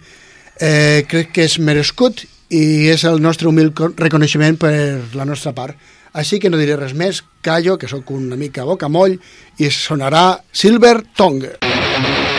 Eh, 0.58 1.04
crec 1.08 1.32
que 1.32 1.44
és 1.44 1.58
merescut 1.58 2.24
i 2.50 2.88
és 2.88 3.04
el 3.04 3.20
nostre 3.20 3.48
humil 3.48 3.72
co- 3.72 3.92
reconeixement 3.96 4.58
per 4.58 5.00
la 5.14 5.24
nostra 5.24 5.52
part. 5.52 5.76
Així 6.14 6.38
que 6.40 6.48
no 6.48 6.56
diré 6.56 6.76
res 6.76 6.94
més, 6.94 7.22
callo, 7.42 7.76
que 7.78 7.86
sóc 7.88 8.10
una 8.10 8.36
mica 8.36 8.64
bocamoll, 8.64 9.18
i 9.58 9.64
sonarà 9.70 10.40
Silver 10.50 11.02
Tongue. 11.14 11.58
Silver 11.60 12.35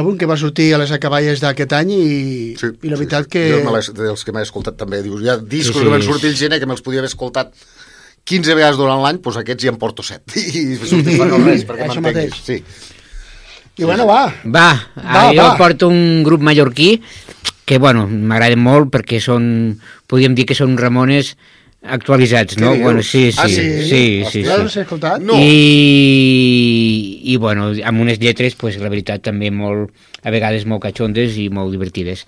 àlbum 0.00 0.16
que 0.18 0.26
va 0.28 0.36
sortir 0.40 0.70
a 0.74 0.80
les 0.82 0.90
acaballes 0.96 1.40
d'aquest 1.44 1.72
any 1.76 1.92
i, 1.94 2.06
sí, 2.60 2.72
i 2.82 2.90
la 2.92 2.98
veritat 3.00 3.28
que... 3.30 3.44
Jo 3.52 3.60
me 3.68 3.80
dels 4.02 4.24
que 4.26 4.32
m'he 4.34 4.42
escoltat 4.46 4.76
també, 4.80 5.02
dius, 5.04 5.20
hi 5.22 5.30
ha 5.32 5.36
discos 5.38 5.76
Sí, 5.76 5.84
sí. 5.84 5.86
que 5.86 5.92
van 5.94 6.02
sortir 6.06 6.32
el 6.32 6.38
gener 6.40 6.58
que 6.62 6.68
me'ls 6.70 6.82
podia 6.86 7.02
haver 7.04 7.12
escoltat 7.12 7.52
15 8.30 8.54
vegades 8.58 8.76
durant 8.80 9.00
l'any, 9.02 9.20
doncs 9.24 9.38
aquests 9.40 9.64
ja 9.64 9.72
en 9.72 9.78
porto 9.80 10.04
7. 10.06 10.34
I 10.60 10.64
sortir 10.82 11.16
per 11.20 11.28
no 11.30 11.38
res, 11.44 11.62
perquè 11.68 11.86
m'entenguis. 11.88 12.04
mateix. 12.04 12.40
Sí. 12.44 12.58
I 13.80 13.86
bueno, 13.88 14.04
va. 14.06 14.26
Va, 14.44 14.66
Va, 14.98 15.12
va 15.14 15.22
jo 15.32 15.44
va. 15.46 15.54
porto 15.56 15.88
un 15.88 16.22
grup 16.26 16.42
mallorquí 16.44 16.90
que, 17.64 17.78
bueno, 17.78 18.04
m'agraden 18.10 18.60
molt 18.60 18.90
perquè 18.92 19.20
són, 19.22 19.46
podríem 20.10 20.34
dir 20.36 20.44
que 20.50 20.56
són 20.58 20.76
Ramones 20.76 21.36
actualitzats, 21.82 22.58
no? 22.58 22.72
dius? 22.72 22.82
Bueno, 22.84 23.02
sí, 23.02 23.32
sí, 23.32 23.38
Ah, 23.40 23.48
sí, 23.48 23.54
sí? 23.54 23.82
sí, 23.88 24.24
sí, 24.30 24.44
sí. 24.44 24.80
escoltat? 24.80 25.20
No. 25.22 25.34
I, 25.38 27.20
I, 27.24 27.36
bueno, 27.36 27.72
amb 27.84 28.00
unes 28.00 28.18
lletres, 28.20 28.54
pues, 28.54 28.76
la 28.80 28.88
veritat, 28.92 29.22
també 29.24 29.50
molt, 29.50 29.90
a 30.22 30.30
vegades 30.30 30.66
molt 30.68 30.82
catxondes 30.84 31.36
i 31.40 31.48
molt 31.52 31.72
divertides. 31.72 32.26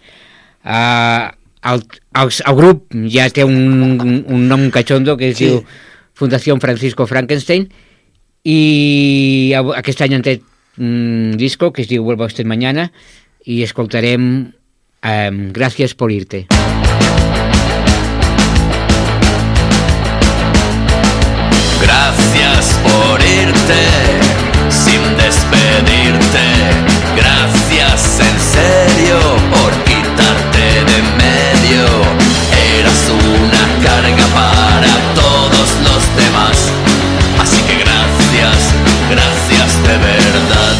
Uh, 0.64 1.28
el, 1.68 1.82
el, 2.18 2.30
el 2.46 2.56
grup 2.58 2.86
ja 3.12 3.28
té 3.30 3.44
un, 3.44 4.24
un 4.26 4.48
nom 4.48 4.68
catxondo 4.74 5.16
que 5.18 5.30
es 5.32 5.36
Sí. 5.38 5.46
diu 5.50 5.62
Fundació 6.14 6.56
Francisco 6.60 7.06
Frankenstein 7.06 7.68
i 8.44 9.52
aquest 9.56 10.02
any 10.04 10.14
han 10.14 10.22
tret 10.26 10.42
un 10.78 11.36
disco 11.38 11.72
que 11.72 11.82
es 11.82 11.88
diu 11.90 12.04
Vuelva 12.04 12.26
usted 12.30 12.46
mañana 12.46 12.90
i 13.44 13.62
escoltarem 13.62 14.52
um, 15.02 15.38
Gràcies 15.52 15.94
por 15.96 16.12
irte. 16.12 16.46
Gracias 16.46 16.58
por 16.58 16.82
irte 16.82 16.91
sin 24.68 25.02
despedirte. 25.16 26.46
Gracias 27.16 28.20
en 28.20 28.36
serio 28.40 29.18
por 29.50 29.72
quitarte 29.84 30.84
de 30.90 30.98
medio. 31.22 31.84
Eras 32.78 33.04
una 33.10 33.64
carga 33.84 34.26
para 34.34 34.94
todos 35.14 35.68
los 35.86 36.02
demás. 36.16 36.56
Así 37.40 37.60
que 37.62 37.76
gracias, 37.84 38.58
gracias 39.10 39.82
de 39.82 39.96
verdad. 39.98 40.76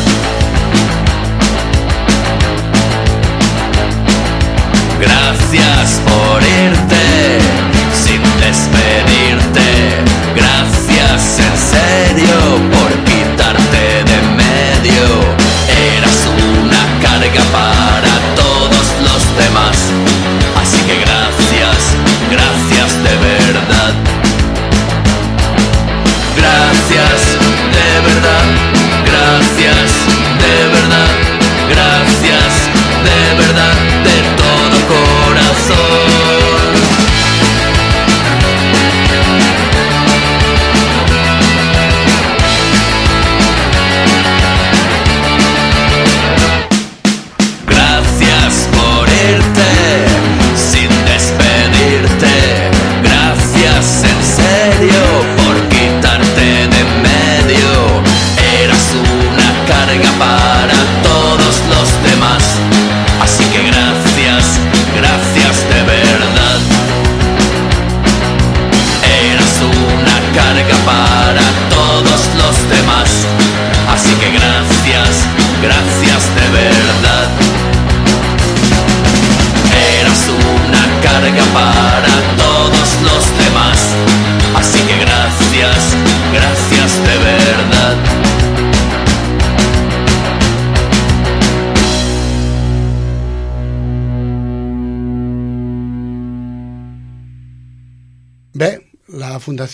Gracias 5.00 6.00
por 6.05 6.11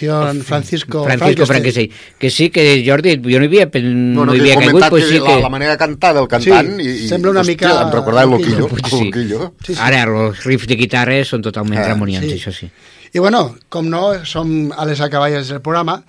la 0.07 0.29
Fundació 0.29 0.45
Francisco, 0.47 1.05
Francisco 1.05 1.47
Frankenstein. 1.47 1.91
Que 2.19 2.31
sí, 2.31 2.51
que 2.51 2.85
Jordi, 2.87 3.17
jo 3.25 3.39
no 3.41 3.45
hi 3.45 3.49
havia, 3.49 3.67
no, 3.83 3.91
No, 3.91 4.25
no, 4.27 4.35
hi 4.35 4.41
havia 4.41 4.55
caigut, 4.55 4.71
comentat 4.71 4.91
pues 4.91 5.05
que 5.05 5.11
sí 5.11 5.19
la, 5.19 5.27
que... 5.35 5.43
la 5.43 5.49
manera 5.51 5.73
de 5.73 5.79
cantar 5.79 6.15
del 6.15 6.29
cantant 6.29 6.73
Sí, 6.81 6.87
i, 7.05 7.09
sembla 7.09 7.31
una 7.33 7.41
hòstia, 7.41 7.53
mica 7.69 7.83
em 7.83 7.91
recordava 7.93 8.25
el 8.25 8.31
Loquillo. 8.37 8.69
Pues 8.69 8.83
sí. 8.93 9.05
Loquillo. 9.07 9.55
Sí, 9.67 9.75
sí. 9.75 9.81
Ara, 9.83 10.03
els 10.07 10.45
riffs 10.47 10.67
de 10.71 10.77
guitarra 10.77 11.19
són 11.25 11.43
totalment 11.43 11.81
Ah, 11.83 11.89
ramonians, 11.89 12.25
sí. 12.27 12.39
això 12.39 12.53
sí. 12.55 12.71
I 13.13 13.19
bueno, 13.19 13.57
com 13.69 13.89
no, 13.89 14.25
som 14.25 14.71
a 14.77 14.85
les 14.85 15.01
acaballes 15.01 15.49
del 15.49 15.61
programa 15.65 16.03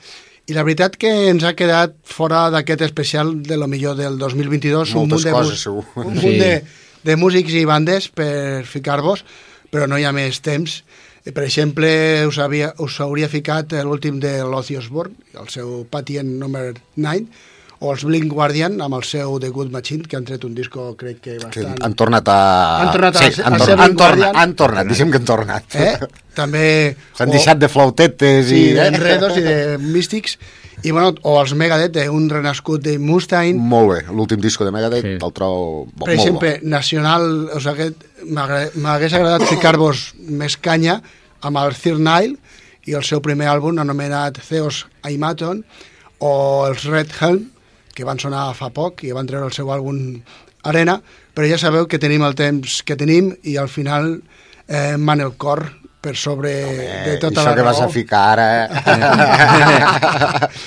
i 0.50 0.54
la 0.54 0.64
veritat 0.66 0.96
que 0.98 1.30
ens 1.30 1.44
ha 1.46 1.54
quedat 1.56 1.94
fora 2.04 2.50
d'aquest 2.50 2.82
especial 2.82 3.36
de 3.44 3.56
lo 3.56 3.68
millor 3.68 3.96
del 3.96 4.18
2022 4.18 4.96
un 4.96 5.08
Moltes 5.08 5.24
munt 5.24 5.26
de, 5.26 5.32
coses, 5.32 5.60
segur. 5.62 5.86
un 5.96 6.18
Sí. 6.18 6.26
munt 6.26 6.40
de, 6.42 6.64
de 7.04 7.16
músics 7.16 7.54
i 7.54 7.64
bandes 7.70 8.10
per 8.10 8.66
ficar-vos, 8.66 9.24
però 9.72 9.86
no 9.88 9.98
hi 9.98 10.04
ha 10.04 10.12
més 10.12 10.42
temps. 10.42 10.84
Eh, 11.30 11.32
Per 11.36 11.44
exemple, 11.46 12.26
us, 12.28 12.40
havia, 12.42 12.74
us 12.82 12.98
hauria 13.06 13.30
ficat 13.30 13.74
l'últim 13.86 14.18
de 14.20 14.40
l'Ozzy 14.44 14.78
Osbourne, 14.80 15.14
el 15.38 15.48
seu 15.54 15.86
Patient 15.90 16.28
Number 16.42 16.74
9, 16.98 17.26
o 17.80 17.94
els 17.94 18.02
Blink 18.04 18.28
Guardian 18.34 18.74
amb 18.84 18.98
el 18.98 19.06
seu 19.08 19.38
The 19.40 19.50
Good 19.56 19.70
Machine, 19.72 20.04
que 20.10 20.18
han 20.18 20.26
tret 20.28 20.44
un 20.44 20.56
disco, 20.58 20.90
crec 21.00 21.22
que 21.24 21.38
Que 21.38 21.46
bastant... 21.46 21.78
han 21.86 21.94
tornat 21.96 22.28
a... 22.28 22.40
Han 22.82 22.90
tornat 22.92 23.16
a- 23.16 23.20
sí, 23.30 23.42
a 23.42 23.46
han, 23.48 23.60
ser 23.62 23.68
tornat, 23.68 23.70
han, 23.70 23.86
Blink 23.86 24.00
tornat, 24.02 24.40
han 24.42 24.56
tornat, 24.60 24.90
deixem 24.90 25.12
que 25.14 25.22
han 25.22 25.28
tornat. 25.30 25.78
Eh? 25.80 25.94
També... 26.36 26.64
S'han 27.16 27.30
o- 27.32 27.38
deixat 27.38 27.62
de 27.62 27.70
flautetes 27.72 28.50
sí, 28.50 28.64
i... 28.72 28.74
d'enredos 28.76 29.38
i 29.40 29.46
de 29.46 29.56
místics 29.80 30.36
i 30.84 30.92
bueno, 30.96 31.12
o 31.28 31.34
els 31.42 31.52
Megadeth 31.60 31.92
d'un 31.98 32.28
renascut 32.32 32.80
de 32.84 32.94
Mustaine 33.04 33.60
Molt 33.60 33.90
bé, 33.92 33.98
l'últim 34.16 34.40
disco 34.40 34.64
de 34.64 34.72
Megadeth 34.72 35.04
sí. 35.04 35.16
el 35.20 35.34
trobo 35.36 35.86
bo, 35.92 36.06
per 36.06 36.08
molt 36.08 36.14
exemple, 36.16 36.54
Nacional 36.64 37.26
hagués- 37.60 37.96
m'agra- 38.32 38.70
m'hagués 38.80 39.16
agradat 39.18 39.44
ficar-vos 39.50 40.06
més 40.40 40.56
canya 40.56 41.02
amb 41.42 41.58
el 41.62 41.76
Third 41.76 42.02
Nile 42.04 42.36
i 42.90 42.96
el 42.98 43.04
seu 43.06 43.22
primer 43.22 43.48
àlbum 43.52 43.80
anomenat 43.82 44.40
Theos 44.48 44.86
Aimaton 45.04 45.64
o 46.20 46.34
els 46.68 46.86
Red 46.90 47.14
Helm 47.20 47.50
que 47.96 48.06
van 48.08 48.20
sonar 48.20 48.50
fa 48.56 48.70
poc 48.74 49.04
i 49.04 49.12
van 49.16 49.28
treure 49.28 49.50
el 49.50 49.56
seu 49.56 49.70
àlbum 49.72 50.22
Arena 50.70 51.00
però 51.36 51.48
ja 51.48 51.58
sabeu 51.62 51.88
que 51.88 52.00
tenim 52.00 52.24
el 52.28 52.36
temps 52.36 52.82
que 52.84 52.98
tenim 53.00 53.34
i 53.44 53.58
al 53.58 53.70
final 53.72 54.22
eh, 54.68 54.98
man 54.98 55.22
el 55.22 55.36
cor 55.38 55.66
per 56.02 56.16
sobre 56.16 56.52
de 56.64 57.16
bo. 57.16 57.20
tota 57.20 57.42
Això 57.42 57.50
la 57.50 57.56
que 57.56 57.66
vas 57.68 57.80
raó. 57.80 57.90
a 57.90 57.94
ficar 57.94 58.40
ara... 58.40 58.50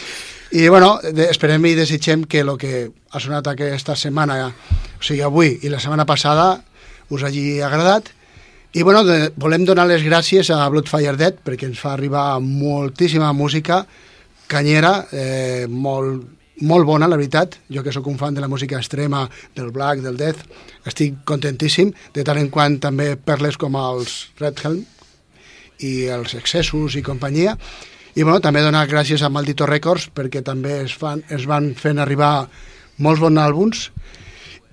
I 0.52 0.68
bueno, 0.68 0.98
de, 1.00 1.30
esperem 1.32 1.64
i 1.64 1.74
desitgem 1.74 2.26
que 2.28 2.42
el 2.44 2.58
que 2.60 2.90
ha 3.12 3.20
sonat 3.24 3.46
aquesta 3.48 3.94
setmana, 3.96 4.50
o 4.52 5.00
sigui 5.00 5.22
avui 5.24 5.54
i 5.64 5.70
la 5.72 5.80
setmana 5.80 6.04
passada, 6.04 6.60
us 7.08 7.24
hagi 7.24 7.62
agradat. 7.64 8.10
I 8.74 8.82
bueno, 8.82 9.04
de, 9.04 9.28
volem 9.36 9.66
donar 9.68 9.84
les 9.84 10.00
gràcies 10.00 10.48
a 10.48 10.64
Bloodfire 10.72 11.12
Dead 11.20 11.42
perquè 11.44 11.66
ens 11.68 11.80
fa 11.80 11.90
arribar 11.92 12.38
moltíssima 12.40 13.28
música 13.36 13.82
canyera, 14.48 14.94
eh, 15.12 15.66
molt, 15.68 16.22
molt 16.64 16.88
bona, 16.88 17.08
la 17.08 17.18
veritat. 17.20 17.58
Jo 17.68 17.82
que 17.84 17.92
sóc 17.92 18.08
un 18.08 18.16
fan 18.16 18.32
de 18.32 18.40
la 18.40 18.48
música 18.48 18.78
extrema, 18.80 19.26
del 19.54 19.70
black, 19.76 20.00
del 20.00 20.16
death, 20.16 20.40
estic 20.88 21.20
contentíssim. 21.28 21.92
De 22.16 22.24
tant 22.24 22.40
en 22.40 22.48
quant 22.48 22.78
també 22.80 23.12
perles 23.16 23.60
com 23.60 23.76
els 23.76 24.32
Red 24.40 24.64
Helm 24.64 24.80
i 25.84 26.08
els 26.16 26.32
excessos 26.40 26.96
i 26.96 27.04
companyia. 27.04 27.58
I 28.16 28.24
bueno, 28.24 28.40
també 28.40 28.64
donar 28.64 28.86
gràcies 28.88 29.20
a 29.20 29.28
Maldito 29.28 29.68
Records 29.68 30.08
perquè 30.16 30.40
també 30.40 30.80
es, 30.86 30.96
fan, 30.96 31.20
es 31.28 31.44
van 31.44 31.74
fent 31.76 32.00
arribar 32.00 32.48
molts 33.04 33.20
bons 33.20 33.40
àlbums 33.40 33.90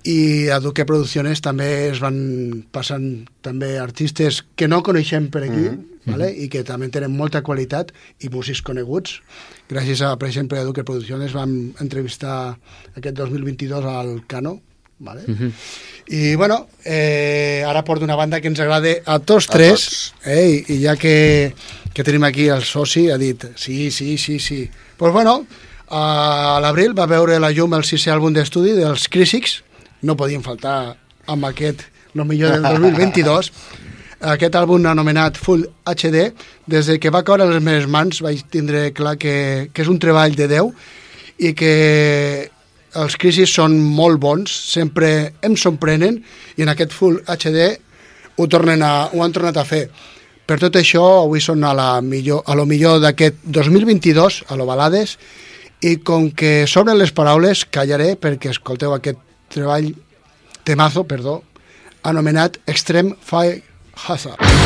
i 0.04 0.48
a 0.48 0.58
Duque 0.60 0.84
Producciones 0.88 1.40
també 1.44 1.88
es 1.90 2.00
van 2.00 2.64
passant 2.72 3.26
també 3.42 3.78
artistes 3.78 4.42
que 4.56 4.68
no 4.68 4.82
coneixem 4.82 5.28
per 5.30 5.42
aquí 5.44 5.68
Mhm. 5.70 5.86
vale? 6.06 6.30
i 6.32 6.48
que 6.48 6.64
també 6.64 6.88
tenen 6.88 7.12
molta 7.12 7.42
qualitat 7.42 7.92
i 8.20 8.28
músics 8.30 8.62
coneguts. 8.62 9.20
Gràcies 9.68 10.00
a, 10.02 10.16
per 10.18 10.28
exemple, 10.28 10.58
a 10.58 10.64
Duque 10.64 10.82
Producciones 10.84 11.32
vam 11.32 11.72
entrevistar 11.80 12.56
aquest 12.96 13.14
2022 13.16 13.84
al 13.84 14.24
Cano, 14.26 14.60
¿vale? 14.98 15.22
Mhm. 15.26 15.52
I, 16.08 16.34
bueno, 16.34 16.66
eh, 16.84 17.62
ara 17.66 17.84
porto 17.84 18.04
una 18.04 18.16
banda 18.16 18.40
que 18.40 18.48
ens 18.48 18.58
agrada 18.60 18.88
a 19.06 19.18
tots 19.20 19.48
A 19.48 19.52
tres, 19.52 19.80
tots. 19.84 20.14
eh, 20.26 20.64
i 20.68 20.80
ja 20.82 20.96
que, 20.96 21.54
que 21.92 22.02
tenim 22.02 22.24
aquí 22.24 22.48
el 22.48 22.62
soci, 22.64 23.10
ha 23.10 23.18
dit, 23.18 23.44
sí, 23.56 23.90
sí, 23.90 24.16
sí, 24.18 24.38
sí. 24.40 24.64
Doncs, 24.64 24.96
pues, 24.96 25.12
bueno, 25.12 25.46
a 25.88 26.58
l'abril 26.62 26.98
va 26.98 27.06
veure 27.06 27.38
la 27.38 27.50
llum 27.52 27.74
el 27.74 27.84
sisè 27.84 28.10
àlbum 28.10 28.32
d'estudi 28.34 28.72
dels 28.72 29.08
Crísics, 29.08 29.62
no 30.02 30.16
podien 30.16 30.42
faltar 30.44 30.96
amb 31.30 31.46
aquest, 31.48 31.84
el 32.14 32.24
millor 32.26 32.56
del 32.56 32.80
2022, 32.82 33.52
aquest 34.20 34.56
àlbum 34.58 34.84
anomenat 34.90 35.38
Full 35.40 35.64
HD, 35.88 36.30
des 36.68 36.88
de 36.90 36.98
que 37.00 37.12
va 37.12 37.24
caure 37.24 37.46
a 37.46 37.50
les 37.50 37.62
meves 37.64 37.86
mans 37.88 38.20
vaig 38.20 38.42
tindre 38.52 38.90
clar 38.92 39.16
que, 39.16 39.70
que 39.72 39.82
és 39.82 39.88
un 39.88 40.00
treball 40.02 40.36
de 40.36 40.48
Déu 40.50 40.72
i 41.40 41.54
que 41.56 42.50
els 43.00 43.16
crisis 43.16 43.52
són 43.54 43.78
molt 43.80 44.20
bons, 44.20 44.50
sempre 44.50 45.32
em 45.46 45.56
sorprenen 45.56 46.18
i 46.58 46.66
en 46.66 46.72
aquest 46.72 46.92
Full 46.92 47.20
HD 47.24 47.70
ho, 48.36 48.48
tornen 48.48 48.82
a, 48.82 49.08
ho 49.12 49.22
han 49.24 49.32
tornat 49.32 49.56
a 49.56 49.64
fer. 49.64 49.86
Per 50.44 50.58
tot 50.58 50.76
això, 50.76 51.04
avui 51.22 51.40
són 51.40 51.62
a, 51.64 51.72
la 51.76 51.90
millor, 52.02 52.42
a 52.44 52.56
lo 52.58 52.66
millor 52.66 52.98
d'aquest 53.00 53.40
2022, 53.46 54.42
a 54.50 54.58
lo 54.58 54.66
balades, 54.66 55.16
i 55.86 55.96
com 56.04 56.28
que 56.36 56.66
sobren 56.68 56.98
les 56.98 57.14
paraules, 57.16 57.64
callaré 57.70 58.16
perquè 58.20 58.50
escolteu 58.50 58.92
aquest 58.92 59.29
treball, 59.50 59.94
temazo, 60.64 61.04
perdó, 61.04 61.42
anomenat 62.02 62.58
Extreme 62.66 63.16
Fire 63.20 63.62
Hazard. 64.06 64.59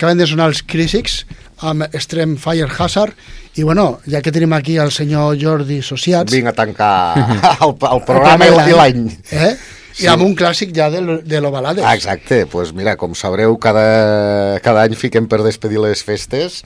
Acaben 0.00 0.16
de 0.16 0.26
sonar 0.26 0.48
els 0.48 0.62
Crísics 0.64 1.26
amb 1.68 1.84
Extreme 1.90 2.38
Fire 2.40 2.70
Hazard 2.72 3.12
i 3.60 3.66
bueno, 3.66 3.98
ja 4.08 4.22
que 4.24 4.32
tenim 4.32 4.54
aquí 4.56 4.78
el 4.80 4.88
senyor 4.96 5.36
Jordi 5.36 5.82
Sociats 5.84 6.32
Vinc 6.32 6.48
a 6.48 6.54
tancar 6.56 6.94
el, 7.66 7.74
el 7.76 8.00
programa 8.08 8.48
i 8.48 8.54
i 8.72 8.78
l'any. 8.78 9.04
eh? 9.28 9.50
Sí. 9.90 10.06
i 10.06 10.08
amb 10.08 10.24
un 10.24 10.32
clàssic 10.38 10.72
ja 10.72 10.88
de, 10.88 11.02
de 11.26 11.42
l'Ovalades 11.42 11.84
Ah, 11.84 11.92
exacte, 11.98 12.46
doncs 12.46 12.52
pues 12.54 12.72
mira, 12.72 12.96
com 12.96 13.12
sabreu, 13.18 13.58
cada, 13.60 14.56
cada 14.64 14.86
any 14.88 14.96
fiquem 14.96 15.28
per 15.28 15.42
despedir 15.44 15.82
les 15.84 16.00
festes 16.06 16.62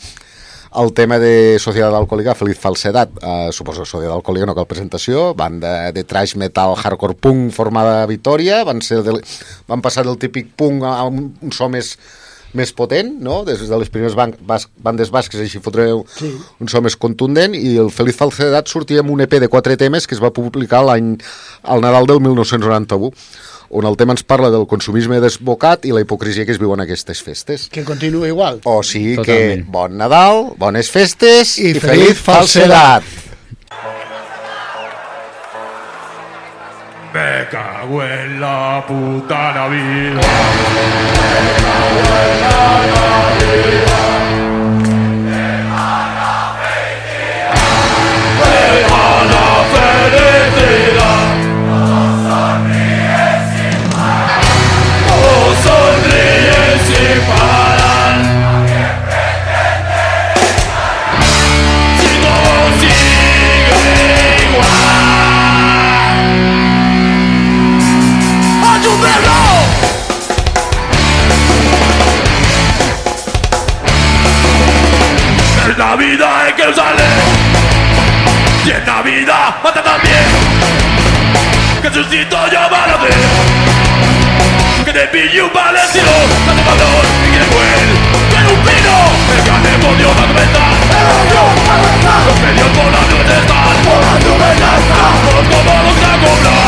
el 0.74 0.93
tema 0.93 1.20
de 1.22 1.57
Societat 1.62 1.95
Alcohòlica, 1.95 2.35
Feliz 2.35 2.59
Falsedad, 2.59 3.11
uh, 3.22 3.51
suposo 3.55 3.85
Societat 3.87 4.14
Alcohòlica 4.14 4.47
no 4.51 4.57
cal 4.59 4.66
presentació, 4.66 5.28
banda 5.39 5.93
de 5.95 6.03
trash 6.03 6.35
metal 6.39 6.74
hardcore 6.74 7.14
punk 7.14 7.53
formada 7.55 8.01
a 8.03 8.09
Vitoria, 8.11 8.64
van, 8.66 8.82
ser 8.82 9.05
del, 9.07 9.20
van 9.70 9.82
passar 9.85 10.03
del 10.07 10.18
típic 10.18 10.51
punk 10.59 10.82
a 10.82 10.97
un, 11.07 11.28
un 11.43 11.55
so 11.55 11.68
més, 11.70 11.93
més 12.55 12.73
potent, 12.73 13.11
no? 13.23 13.43
Des 13.47 13.61
de 13.61 13.79
les 13.81 13.91
primeres 13.93 14.17
ban 14.19 14.35
bas 14.47 14.69
bandes 14.77 15.11
basques 15.15 15.41
així 15.43 15.61
fotre 15.63 15.89
sí. 16.17 16.31
un 16.63 16.71
so 16.71 16.83
més 16.85 16.97
contundent 16.97 17.57
i 17.59 17.77
el 17.83 17.91
Feliz 17.95 18.19
Falsedat 18.19 18.71
sortia 18.71 19.03
amb 19.05 19.13
un 19.15 19.25
EP 19.25 19.39
de 19.43 19.51
quatre 19.53 19.77
temes 19.81 20.07
que 20.07 20.17
es 20.17 20.23
va 20.23 20.33
publicar 20.35 20.85
l'any 20.87 21.17
al 21.63 21.85
Nadal 21.85 22.09
del 22.11 22.23
1991 22.23 23.13
on 23.75 23.89
el 23.89 23.97
tema 23.99 24.15
ens 24.15 24.23
parla 24.23 24.53
del 24.55 24.69
consumisme 24.71 25.19
desbocat 25.23 25.87
i 25.89 25.93
la 25.95 26.05
hipocresia 26.05 26.47
que 26.47 26.55
es 26.55 26.61
viu 26.63 26.71
en 26.77 26.85
aquestes 26.85 27.23
festes. 27.27 27.67
Que 27.73 27.83
continua 27.83 28.29
igual. 28.31 28.61
O 28.71 28.83
sigui 28.87 29.17
Totalment. 29.19 29.65
que 29.67 29.73
bon 29.75 29.99
Nadal, 29.99 30.53
bones 30.61 30.93
festes 30.95 31.57
i, 31.59 31.73
i 31.73 31.83
feliç 31.83 32.21
falsedat. 32.21 33.03
falsedat. 33.03 33.34
Me 37.15 37.47
cago 37.49 38.03
en 38.03 38.41
la 38.41 38.85
puta 38.89 39.53
Navidad. 39.55 40.17
Me 40.17 41.45
cago 41.62 42.01
en 42.25 42.41
la 42.41 42.57
Navidad. 42.91 44.24
la 75.95 76.01
vida 76.01 76.40
hay 76.40 76.53
que 76.55 76.66
usarle. 76.66 77.05
Y 78.66 78.70
en 78.70 78.84
la 78.84 79.03
vida 79.03 79.59
mata 79.62 79.80
también. 79.80 80.26
Jesucito 81.82 82.36
yo 82.51 82.61
valoré. 82.68 83.14
Que 84.84 84.92
te 84.92 85.07
pille 85.07 85.42
un 85.42 85.51
palestino, 85.51 86.11
date 86.47 86.62
valor 86.66 87.05
y 87.22 87.30
que 87.30 87.45
vuel. 87.55 87.90
Que 88.30 88.40
un 88.55 88.61
pino, 88.66 88.97
el 89.34 89.42
grande 89.47 89.70
movió 89.86 90.09
la 90.09 90.26
cabeza. 90.26 90.62
El 90.99 91.07
odio 91.20 91.42
la 91.55 91.74
cabeza. 91.78 92.12
Los 92.26 92.40
medios 92.40 92.70
por 92.76 92.90
la 92.90 93.03
nube 93.11 93.34
están. 93.38 93.74
Por 93.86 94.01
la 94.03 94.14
nube 94.24 94.49
están. 94.53 95.14
Los 95.30 95.45
como 95.47 95.74
los 95.84 95.97
dragones. 96.01 96.64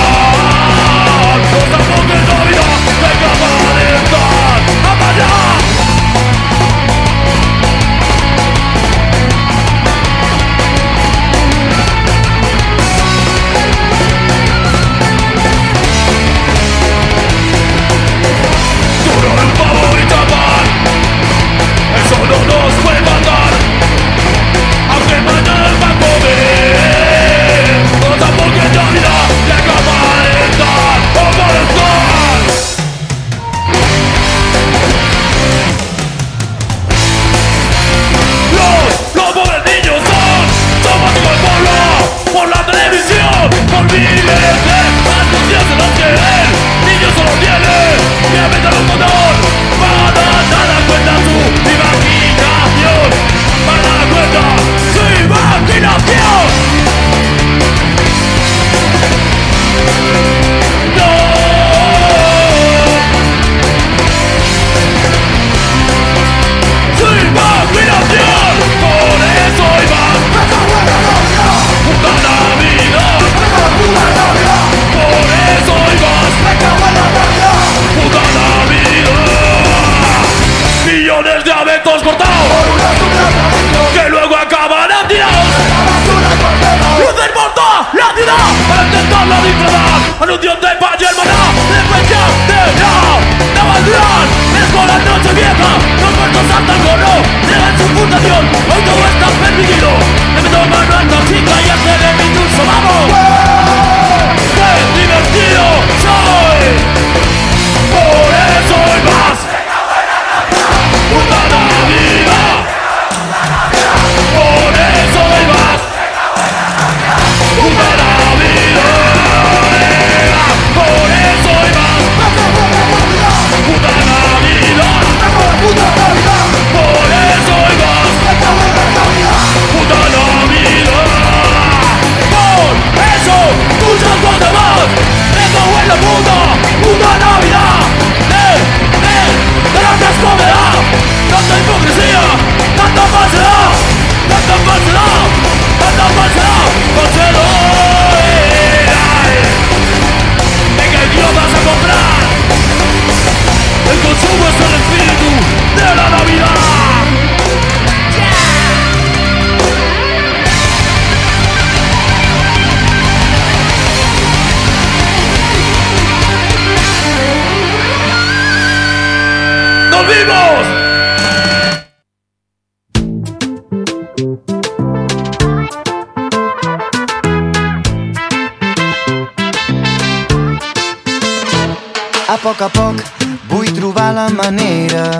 manera 184.36 185.16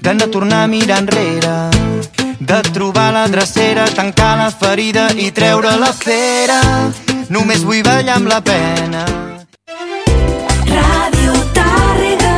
de 0.00 0.14
no 0.14 0.28
tornar 0.28 0.64
a 0.64 0.66
mirar 0.66 0.98
enrere 1.00 1.56
de 2.38 2.62
trobar 2.72 3.12
la 3.12 3.26
drecera, 3.28 3.86
tancar 3.86 4.36
la 4.36 4.50
ferida 4.50 5.08
i 5.16 5.30
treure 5.32 5.76
la 5.80 5.92
cera. 5.92 6.60
Només 7.30 7.64
vull 7.64 7.82
ballar 7.82 8.18
amb 8.18 8.28
la 8.28 8.40
pena. 8.44 9.04
Ràdio 10.68 11.32
Tàrrega, 11.56 12.36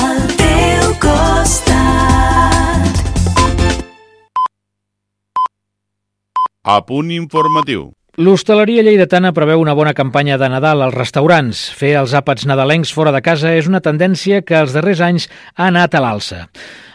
al 0.00 0.22
teu 0.40 0.94
costat. 1.04 2.90
A 6.64 6.80
punt 6.88 7.12
informatiu. 7.12 7.92
L'hostaleria 8.16 8.80
lleidatana 8.80 9.34
preveu 9.36 9.60
una 9.60 9.74
bona 9.76 9.90
campanya 9.92 10.38
de 10.40 10.46
Nadal 10.48 10.80
als 10.80 10.94
restaurants. 10.96 11.58
Fer 11.76 11.90
els 12.00 12.14
àpats 12.16 12.46
nadalencs 12.48 12.88
fora 12.96 13.10
de 13.12 13.20
casa 13.20 13.50
és 13.52 13.68
una 13.68 13.82
tendència 13.84 14.38
que 14.40 14.56
els 14.56 14.72
darrers 14.72 15.02
anys 15.04 15.26
ha 15.52 15.66
anat 15.68 15.92
a 15.92 16.00
l'alça. 16.00 16.46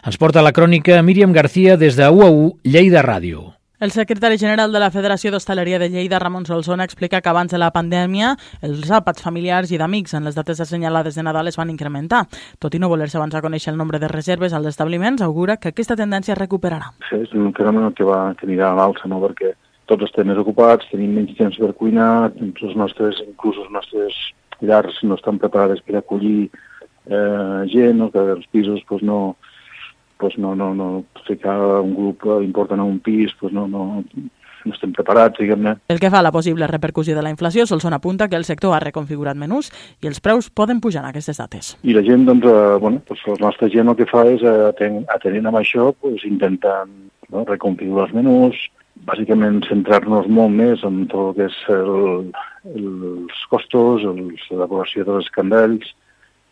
Ens 0.01 0.17
porta 0.17 0.41
la 0.41 0.49
crònica 0.49 0.97
Míriam 1.05 1.29
García 1.31 1.77
des 1.77 1.93
de 1.99 2.09
UAU 2.09 2.57
Lleida 2.65 3.05
Ràdio. 3.05 3.51
El 3.77 3.93
secretari 3.93 4.41
general 4.41 4.73
de 4.73 4.81
la 4.81 4.89
Federació 4.89 5.29
d'Hostaleria 5.29 5.77
de 5.77 5.91
Lleida, 5.93 6.17
Ramon 6.17 6.49
Solsona, 6.49 6.89
explica 6.89 7.21
que 7.21 7.29
abans 7.29 7.53
de 7.53 7.61
la 7.61 7.69
pandèmia 7.69 8.33
els 8.65 8.89
àpats 8.89 9.21
familiars 9.21 9.69
i 9.69 9.77
d'amics 9.77 10.17
en 10.17 10.25
les 10.25 10.33
dates 10.33 10.57
assenyalades 10.65 11.13
de 11.13 11.21
Nadal 11.21 11.53
es 11.53 11.57
van 11.57 11.69
incrementar. 11.69 12.25
Tot 12.57 12.73
i 12.73 12.81
no 12.81 12.89
voler-se 12.89 13.21
abans 13.21 13.37
a 13.37 13.45
conèixer 13.45 13.69
el 13.75 13.77
nombre 13.77 14.01
de 14.01 14.09
reserves 14.09 14.57
als 14.57 14.73
establiments, 14.73 15.21
augura 15.21 15.57
que 15.57 15.69
aquesta 15.69 15.97
tendència 15.97 16.33
es 16.33 16.41
recuperarà. 16.41 16.95
És 17.13 17.29
un 17.37 17.53
fenomen 17.53 17.93
que 17.93 18.09
va 18.09 18.31
tenir 18.41 18.63
a 18.65 18.73
l'alça, 18.73 19.05
no? 19.05 19.21
perquè 19.21 19.53
tots 19.91 20.07
estem 20.07 20.29
més 20.31 20.39
ocupats, 20.39 20.87
tenim 20.91 21.13
menys 21.17 21.35
temps 21.37 21.59
per 21.59 21.73
cuinar, 21.77 22.31
els 22.39 22.75
nostres, 22.79 23.19
inclús 23.27 23.59
els 23.59 23.71
nostres 23.75 24.19
llars 24.61 24.99
no 25.03 25.17
estan 25.17 25.39
preparades 25.41 25.81
per 25.83 25.97
acollir 25.99 26.47
eh, 26.47 27.61
gent, 27.71 27.97
no? 27.99 28.11
que 28.13 28.23
els 28.37 28.45
pisos 28.53 28.83
pues, 28.87 29.03
no, 29.03 29.35
pues 30.21 30.37
no, 30.37 30.55
no, 30.55 30.73
no, 30.77 31.03
ficar 31.27 31.57
un 31.81 31.95
grup 31.95 32.27
important 32.41 32.79
a 32.79 32.87
un 32.87 32.99
pis, 32.99 33.33
pues 33.39 33.53
no, 33.53 33.67
no, 33.67 34.03
no 34.65 34.75
estem 34.75 34.93
preparats, 34.93 35.39
diguem-ne. 35.41 35.75
El 35.89 35.99
que 35.99 36.11
fa 36.13 36.21
a 36.21 36.25
la 36.25 36.31
possible 36.31 36.67
repercussió 36.69 37.15
de 37.17 37.23
la 37.25 37.31
inflació, 37.33 37.65
Solsona 37.65 37.97
apunta 37.97 38.29
que 38.29 38.37
el 38.37 38.45
sector 38.45 38.75
ha 38.77 38.83
reconfigurat 38.83 39.39
menús 39.39 39.71
i 40.01 40.09
els 40.11 40.21
preus 40.21 40.51
poden 40.53 40.81
pujar 40.81 41.03
en 41.03 41.09
aquestes 41.09 41.41
dates. 41.41 41.75
I 41.83 41.97
la 41.97 42.05
gent, 42.05 42.27
doncs, 42.29 42.45
eh, 42.45 42.77
bueno, 42.79 43.01
pues 43.07 43.23
la 43.27 43.47
nostra 43.47 43.69
gent 43.73 43.89
el 43.89 43.97
que 43.97 44.09
fa 44.09 44.27
és, 44.29 44.43
eh, 44.43 44.69
aten 44.69 45.01
atenent 45.09 45.49
amb 45.49 45.61
això, 45.63 45.91
pues, 45.99 46.23
intentant 46.29 46.93
no, 47.31 47.45
reconfigurar 47.47 48.09
els 48.09 48.15
menús, 48.15 48.61
bàsicament 49.07 49.61
centrar-nos 49.67 50.27
molt 50.27 50.53
més 50.55 50.83
en 50.87 51.05
tot 51.11 51.31
el 51.31 51.39
que 51.39 51.47
és 51.49 51.57
el, 51.73 52.29
els 52.75 53.41
costos, 53.51 54.05
l'elaboració 54.51 55.07
dels 55.07 55.29
candells, 55.35 55.95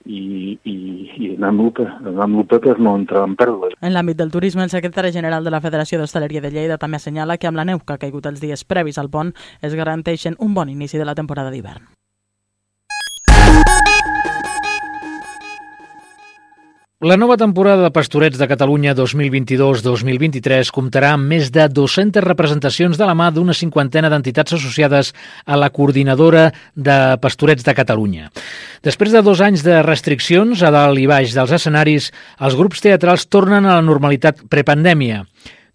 i, 0.06 0.58
i, 0.64 0.76
i 1.20 1.30
anar 1.36 1.52
amb 1.52 1.66
lupa, 1.66 1.86
anar 2.00 2.26
amb 2.26 2.40
lupa 2.40 2.60
per 2.64 2.78
no 2.80 2.96
entrar 2.98 3.26
en 3.28 3.36
pèrdues. 3.40 3.76
En 3.84 3.94
l'àmbit 3.94 4.18
del 4.20 4.32
turisme, 4.32 4.64
el 4.64 4.74
secretari 4.74 5.12
general 5.16 5.46
de 5.46 5.54
la 5.54 5.62
Federació 5.62 6.00
d'Hostaleria 6.00 6.42
de 6.42 6.54
Lleida 6.56 6.80
també 6.82 6.98
assenyala 6.98 7.38
que 7.38 7.52
amb 7.52 7.60
la 7.60 7.68
neu 7.68 7.84
que 7.84 7.98
ha 7.98 8.02
caigut 8.02 8.32
els 8.32 8.42
dies 8.42 8.66
previs 8.66 8.98
al 8.98 9.12
pont 9.12 9.36
es 9.62 9.76
garanteixen 9.76 10.40
un 10.40 10.56
bon 10.56 10.70
inici 10.72 10.98
de 10.98 11.06
la 11.06 11.18
temporada 11.20 11.52
d'hivern. 11.52 11.99
La 17.00 17.16
nova 17.16 17.38
temporada 17.40 17.86
de 17.86 17.94
Pastorets 17.96 18.36
de 18.36 18.44
Catalunya 18.52 18.92
2022-2023 18.92 20.68
comptarà 20.76 21.14
amb 21.16 21.30
més 21.32 21.48
de 21.56 21.64
200 21.72 22.26
representacions 22.26 23.00
de 23.00 23.06
la 23.08 23.14
mà 23.16 23.30
d'una 23.32 23.54
cinquantena 23.56 24.10
d'entitats 24.12 24.58
associades 24.58 25.14
a 25.48 25.56
la 25.56 25.70
coordinadora 25.72 26.50
de 26.76 26.98
Pastorets 27.24 27.64
de 27.64 27.76
Catalunya. 27.78 28.28
Després 28.84 29.16
de 29.16 29.22
dos 29.24 29.40
anys 29.40 29.64
de 29.64 29.78
restriccions 29.88 30.60
a 30.60 30.74
dalt 30.76 31.00
i 31.00 31.08
baix 31.08 31.32
dels 31.38 31.56
escenaris, 31.56 32.10
els 32.36 32.60
grups 32.60 32.84
teatrals 32.84 33.30
tornen 33.32 33.64
a 33.64 33.80
la 33.80 33.88
normalitat 33.94 34.44
prepandèmia. 34.52 35.24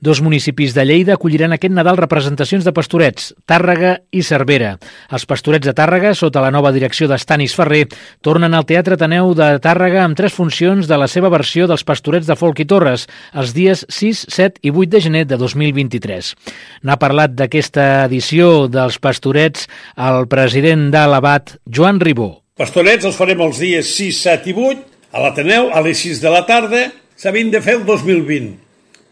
Dos 0.04 0.20
municipis 0.20 0.74
de 0.76 0.82
Lleida 0.84 1.14
acolliran 1.16 1.54
aquest 1.54 1.72
Nadal 1.72 1.96
representacions 1.96 2.66
de 2.66 2.74
pastorets, 2.76 3.30
Tàrrega 3.48 3.94
i 4.12 4.20
Cervera. 4.20 4.74
Els 5.08 5.22
pastorets 5.24 5.64
de 5.64 5.72
Tàrrega, 5.72 6.10
sota 6.12 6.42
la 6.44 6.50
nova 6.52 6.74
direcció 6.74 7.06
d'Estanis 7.08 7.54
Ferrer, 7.56 7.86
tornen 8.20 8.52
al 8.52 8.66
Teatre 8.68 8.98
Ateneu 8.98 9.30
de 9.32 9.46
Tàrrega 9.64 10.02
amb 10.04 10.18
tres 10.18 10.34
funcions 10.36 10.90
de 10.90 10.98
la 11.00 11.08
seva 11.08 11.30
versió 11.32 11.64
dels 11.70 11.86
pastorets 11.88 12.28
de 12.28 12.36
Folk 12.36 12.60
i 12.60 12.66
Torres, 12.68 13.06
els 13.32 13.54
dies 13.56 13.86
6, 13.88 14.20
7 14.28 14.60
i 14.68 14.74
8 14.74 14.92
de 14.92 15.00
gener 15.06 15.22
de 15.30 15.38
2023. 15.40 16.34
N'ha 16.84 16.98
parlat 17.00 17.32
d'aquesta 17.38 17.86
edició 18.02 18.66
dels 18.68 19.00
pastorets 19.00 19.64
el 19.96 20.28
president 20.28 20.90
de 20.92 21.06
l'Abat, 21.14 21.54
Joan 21.64 22.02
Ribó. 22.04 22.42
Pastorets 22.60 23.08
els 23.08 23.16
farem 23.16 23.40
els 23.40 23.62
dies 23.64 23.96
6, 23.96 24.20
7 24.28 24.52
i 24.52 24.58
8 24.68 25.16
a 25.16 25.24
l'Ateneu 25.24 25.72
a 25.72 25.80
les 25.88 26.04
6 26.04 26.20
de 26.20 26.36
la 26.36 26.44
tarda. 26.44 26.90
S'havien 27.16 27.48
de 27.48 27.64
fer 27.64 27.78
el 27.78 27.88
2020 27.88 28.63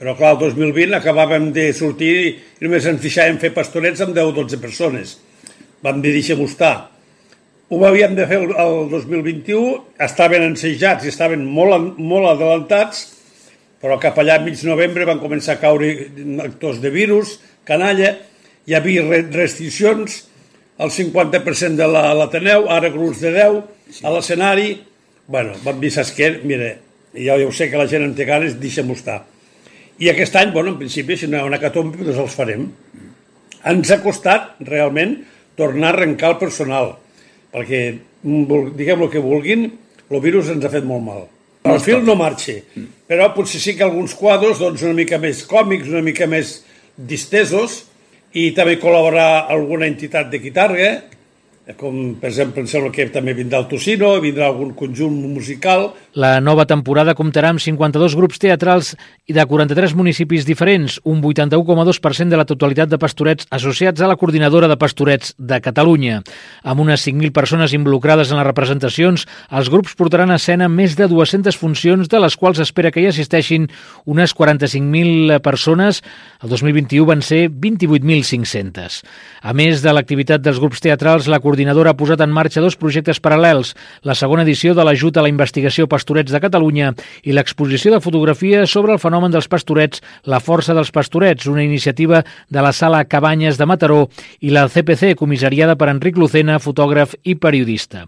però 0.03 0.17
clar, 0.19 0.33
el 0.35 0.41
2020 0.51 0.97
acabàvem 0.99 1.53
de 1.55 1.69
sortir 1.79 2.15
i 2.19 2.31
només 2.65 2.89
ens 2.91 3.05
deixàvem 3.05 3.37
fer 3.39 3.53
pastorets 3.55 4.03
amb 4.03 4.17
10-12 4.17 4.59
persones. 4.59 5.13
Vam 5.79 6.01
dir, 6.03 6.11
deixem-ho 6.17 6.49
estar. 6.51 6.73
Ho 7.71 7.79
havíem 7.87 8.17
de 8.19 8.27
fer 8.27 8.41
el, 8.43 8.51
el 8.51 8.91
2021, 8.91 9.77
estaven 10.03 10.49
ensejats 10.49 11.07
i 11.07 11.13
estaven 11.13 11.47
molt, 11.47 12.01
molt 12.03 12.33
adelantats, 12.33 13.05
però 13.79 14.01
cap 14.03 14.19
allà 14.19 14.41
a 14.41 14.43
mig 14.43 14.59
novembre 14.67 15.07
van 15.07 15.23
començar 15.23 15.55
a 15.55 15.63
caure 15.63 15.95
actors 16.49 16.83
de 16.83 16.91
virus, 16.91 17.37
canalla, 17.63 18.17
hi 18.67 18.75
havia 18.75 19.07
restriccions, 19.07 20.25
el 20.83 20.91
50% 20.91 21.79
de 21.79 21.87
l'Ateneu, 22.19 22.67
ara 22.75 22.91
grups 22.91 23.23
de 23.23 23.37
10, 23.39 23.63
a 24.03 24.17
l'escenari, 24.17 24.73
bueno, 25.31 25.55
vam 25.63 25.79
dir, 25.79 25.95
saps 25.95 26.11
què? 26.19 26.41
Mira, 26.43 26.75
ja, 27.15 27.39
ja 27.39 27.47
ho 27.47 27.55
sé 27.55 27.71
que 27.71 27.79
la 27.79 27.87
gent 27.87 28.11
en 28.11 28.19
té 28.19 28.27
ganes, 28.27 28.59
deixem-ho 28.59 28.99
estar. 28.99 29.23
I 30.03 30.09
aquest 30.11 30.35
any, 30.41 30.51
bueno, 30.51 30.73
en 30.73 30.81
principi, 30.81 31.17
si 31.17 31.29
no 31.31 31.39
hi 31.39 31.45
ha 31.45 31.47
una 31.47 31.61
catombe, 31.63 32.01
doncs 32.03 32.19
els 32.25 32.35
farem. 32.35 32.65
Ens 33.71 33.93
ha 33.95 34.01
costat, 34.03 34.57
realment, 34.67 35.21
tornar 35.59 35.93
a 35.93 35.95
arrencar 35.95 36.33
el 36.33 36.41
personal, 36.41 36.97
perquè, 37.53 37.85
diguem 38.25 39.05
el 39.07 39.13
que 39.13 39.23
vulguin, 39.23 39.69
el 40.11 40.25
virus 40.25 40.51
ens 40.51 40.67
ha 40.67 40.73
fet 40.73 40.89
molt 40.89 41.07
mal. 41.07 41.23
El 41.71 41.79
fil 41.79 42.03
no 42.03 42.17
marxa, 42.19 42.57
però 43.07 43.29
potser 43.37 43.61
sí 43.63 43.77
que 43.79 43.87
alguns 43.87 44.17
quadres 44.19 44.59
doncs, 44.59 44.83
una 44.83 44.99
mica 44.99 45.21
més 45.23 45.45
còmics, 45.47 45.93
una 45.93 46.03
mica 46.03 46.27
més 46.27 46.57
distesos, 46.97 47.85
i 48.35 48.51
també 48.57 48.81
col·laborar 48.83 49.47
alguna 49.53 49.87
entitat 49.87 50.33
de 50.33 50.41
guitarra, 50.43 50.89
com 51.79 52.17
per 52.19 52.27
exemple 52.33 52.59
em 52.65 52.67
sembla 52.67 52.91
que 52.91 53.05
també 53.15 53.37
vindrà 53.39 53.61
el 53.63 53.69
Tocino, 53.71 54.09
vindrà 54.19 54.49
algun 54.49 54.73
conjunt 54.75 55.15
musical. 55.31 55.93
La 56.19 56.41
nova 56.43 56.65
temporada 56.67 57.15
comptarà 57.15 57.53
amb 57.53 57.63
52 57.63 58.17
grups 58.19 58.41
teatrals 58.43 58.91
i 59.31 59.37
de 59.37 59.45
43 59.47 59.95
municipis 59.95 60.43
diferents, 60.45 60.99
un 61.07 61.21
81,2% 61.23 62.35
de 62.35 62.41
la 62.41 62.47
totalitat 62.49 62.91
de 62.91 62.99
pastorets 62.99 63.47
associats 63.55 64.03
a 64.03 64.09
la 64.11 64.17
coordinadora 64.19 64.67
de 64.67 64.77
pastorets 64.77 65.37
de 65.39 65.61
Catalunya. 65.63 66.25
Amb 66.67 66.83
unes 66.83 67.07
5.000 67.07 67.31
persones 67.31 67.77
involucrades 67.79 68.33
en 68.33 68.43
les 68.43 68.49
representacions, 68.49 69.29
els 69.55 69.71
grups 69.71 69.95
portaran 69.95 70.35
a 70.35 70.41
escena 70.43 70.67
més 70.67 70.99
de 70.99 71.07
200 71.07 71.57
funcions, 71.57 72.11
de 72.11 72.23
les 72.27 72.37
quals 72.37 72.59
espera 72.59 72.91
que 72.91 73.05
hi 73.05 73.09
assisteixin 73.13 73.71
unes 74.05 74.35
45.000 74.35 75.39
persones. 75.47 76.03
El 76.43 76.51
2021 76.51 77.07
van 77.07 77.23
ser 77.23 77.47
28.500. 77.55 79.01
A 79.47 79.55
més 79.55 79.87
de 79.87 79.95
l'activitat 79.95 80.43
dels 80.43 80.59
grups 80.59 80.83
teatrals, 80.83 81.31
la 81.31 81.39
coordinadora 81.39 81.52
ha 81.53 81.95
posat 81.95 82.21
en 82.21 82.31
marxa 82.33 82.61
dos 82.61 82.77
projectes 82.77 83.21
paral·lels, 83.21 83.75
la 84.03 84.15
segona 84.15 84.43
edició 84.43 84.75
de 84.75 84.85
l'ajut 84.85 85.17
a 85.17 85.23
la 85.23 85.29
investigació 85.29 85.87
Pastorets 85.87 86.33
de 86.33 86.41
Catalunya 86.41 86.93
i 87.25 87.33
l'exposició 87.33 87.93
de 87.93 88.01
fotografies 88.01 88.71
sobre 88.71 88.93
el 88.93 88.99
fenomen 88.99 89.31
dels 89.33 89.49
pastorets, 89.49 90.01
la 90.25 90.41
força 90.41 90.75
dels 90.75 90.91
pastorets, 90.91 91.47
una 91.47 91.63
iniciativa 91.63 92.23
de 92.49 92.63
la 92.63 92.73
sala 92.73 93.05
Cabanyes 93.05 93.59
de 93.59 93.67
Mataró 93.67 94.09
i 94.41 94.51
la 94.51 94.69
CPC, 94.69 95.15
comissariada 95.17 95.77
per 95.77 95.91
Enric 95.91 96.17
Lucena, 96.17 96.59
fotògraf 96.59 97.15
i 97.25 97.35
periodista. 97.35 98.07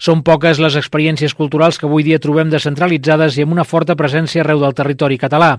Són 0.00 0.22
poques 0.24 0.56
les 0.62 0.76
experiències 0.80 1.34
culturals 1.36 1.76
que 1.76 1.84
avui 1.84 2.04
dia 2.06 2.18
trobem 2.22 2.48
descentralitzades 2.48 3.36
i 3.36 3.44
amb 3.44 3.52
una 3.52 3.66
forta 3.68 3.92
presència 4.00 4.40
arreu 4.40 4.62
del 4.62 4.72
territori 4.76 5.18
català. 5.20 5.50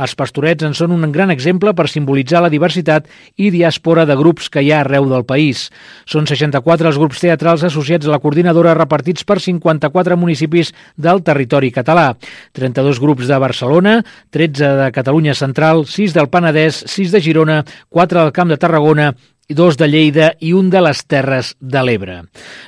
Els 0.00 0.14
pastorets 0.16 0.64
en 0.64 0.72
són 0.78 0.94
un 0.96 1.04
gran 1.12 1.28
exemple 1.34 1.74
per 1.76 1.84
simbolitzar 1.92 2.40
la 2.40 2.48
diversitat 2.52 3.10
i 3.36 3.50
diàspora 3.52 4.06
de 4.08 4.16
grups 4.16 4.48
que 4.48 4.62
hi 4.64 4.70
ha 4.72 4.80
arreu 4.80 5.08
del 5.10 5.26
país. 5.28 5.66
Són 6.08 6.24
64 6.30 6.88
els 6.88 7.00
grups 7.00 7.20
teatrals 7.20 7.66
associats 7.68 8.08
a 8.08 8.14
la 8.14 8.20
coordinadora 8.24 8.72
repartits 8.78 9.26
per 9.28 9.36
54 9.44 10.16
municipis 10.16 10.72
del 10.96 11.20
territori 11.26 11.68
català. 11.70 12.14
32 12.56 13.02
grups 13.04 13.28
de 13.28 13.36
Barcelona, 13.42 13.98
13 14.32 14.72
de 14.80 14.88
Catalunya 14.96 15.36
Central, 15.36 15.84
6 15.84 16.16
del 16.16 16.32
Penedès, 16.32 16.86
6 16.88 17.12
de 17.12 17.20
Girona, 17.20 17.60
4 17.90 18.24
del 18.24 18.32
Camp 18.32 18.48
de 18.48 18.56
Tarragona 18.56 19.10
dos 19.54 19.76
de 19.76 19.88
Lleida 19.88 20.30
i 20.40 20.52
un 20.54 20.70
de 20.70 20.80
les 20.84 21.02
Terres 21.06 21.54
de 21.60 21.82
l'Ebre. 21.84 22.16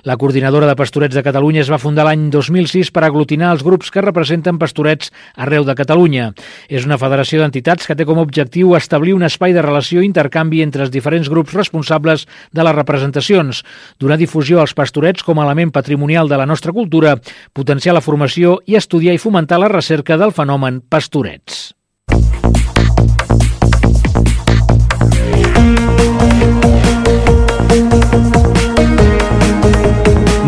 La 0.08 0.16
coordinadora 0.16 0.66
de 0.66 0.76
pastorets 0.78 1.14
de 1.14 1.22
Catalunya 1.22 1.62
es 1.62 1.70
va 1.72 1.80
fundar 1.82 2.06
l'any 2.08 2.28
2006 2.32 2.90
per 2.94 3.04
aglutinar 3.06 3.52
els 3.54 3.64
grups 3.66 3.90
que 3.90 4.04
representen 4.04 4.58
pastorets 4.58 5.12
arreu 5.34 5.66
de 5.68 5.76
Catalunya. 5.78 6.30
És 6.68 6.86
una 6.88 6.98
federació 6.98 7.42
d'entitats 7.42 7.86
que 7.86 7.96
té 7.98 8.06
com 8.08 8.18
a 8.18 8.24
objectiu 8.26 8.76
establir 8.78 9.14
un 9.14 9.26
espai 9.28 9.54
de 9.56 9.62
relació 9.62 10.02
i 10.02 10.08
intercanvi 10.10 10.62
entre 10.62 10.86
els 10.86 10.94
diferents 10.94 11.30
grups 11.32 11.54
responsables 11.54 12.26
de 12.52 12.64
les 12.64 12.78
representacions, 12.78 13.62
donar 13.98 14.18
difusió 14.20 14.60
als 14.60 14.74
pastorets 14.74 15.22
com 15.22 15.38
a 15.38 15.46
element 15.46 15.74
patrimonial 15.74 16.28
de 16.28 16.40
la 16.40 16.46
nostra 16.46 16.72
cultura, 16.72 17.18
potenciar 17.52 17.94
la 17.94 18.04
formació 18.04 18.58
i 18.66 18.80
estudiar 18.80 19.14
i 19.14 19.22
fomentar 19.22 19.60
la 19.60 19.70
recerca 19.72 20.18
del 20.18 20.34
fenomen 20.34 20.82
pastorets. 20.88 21.72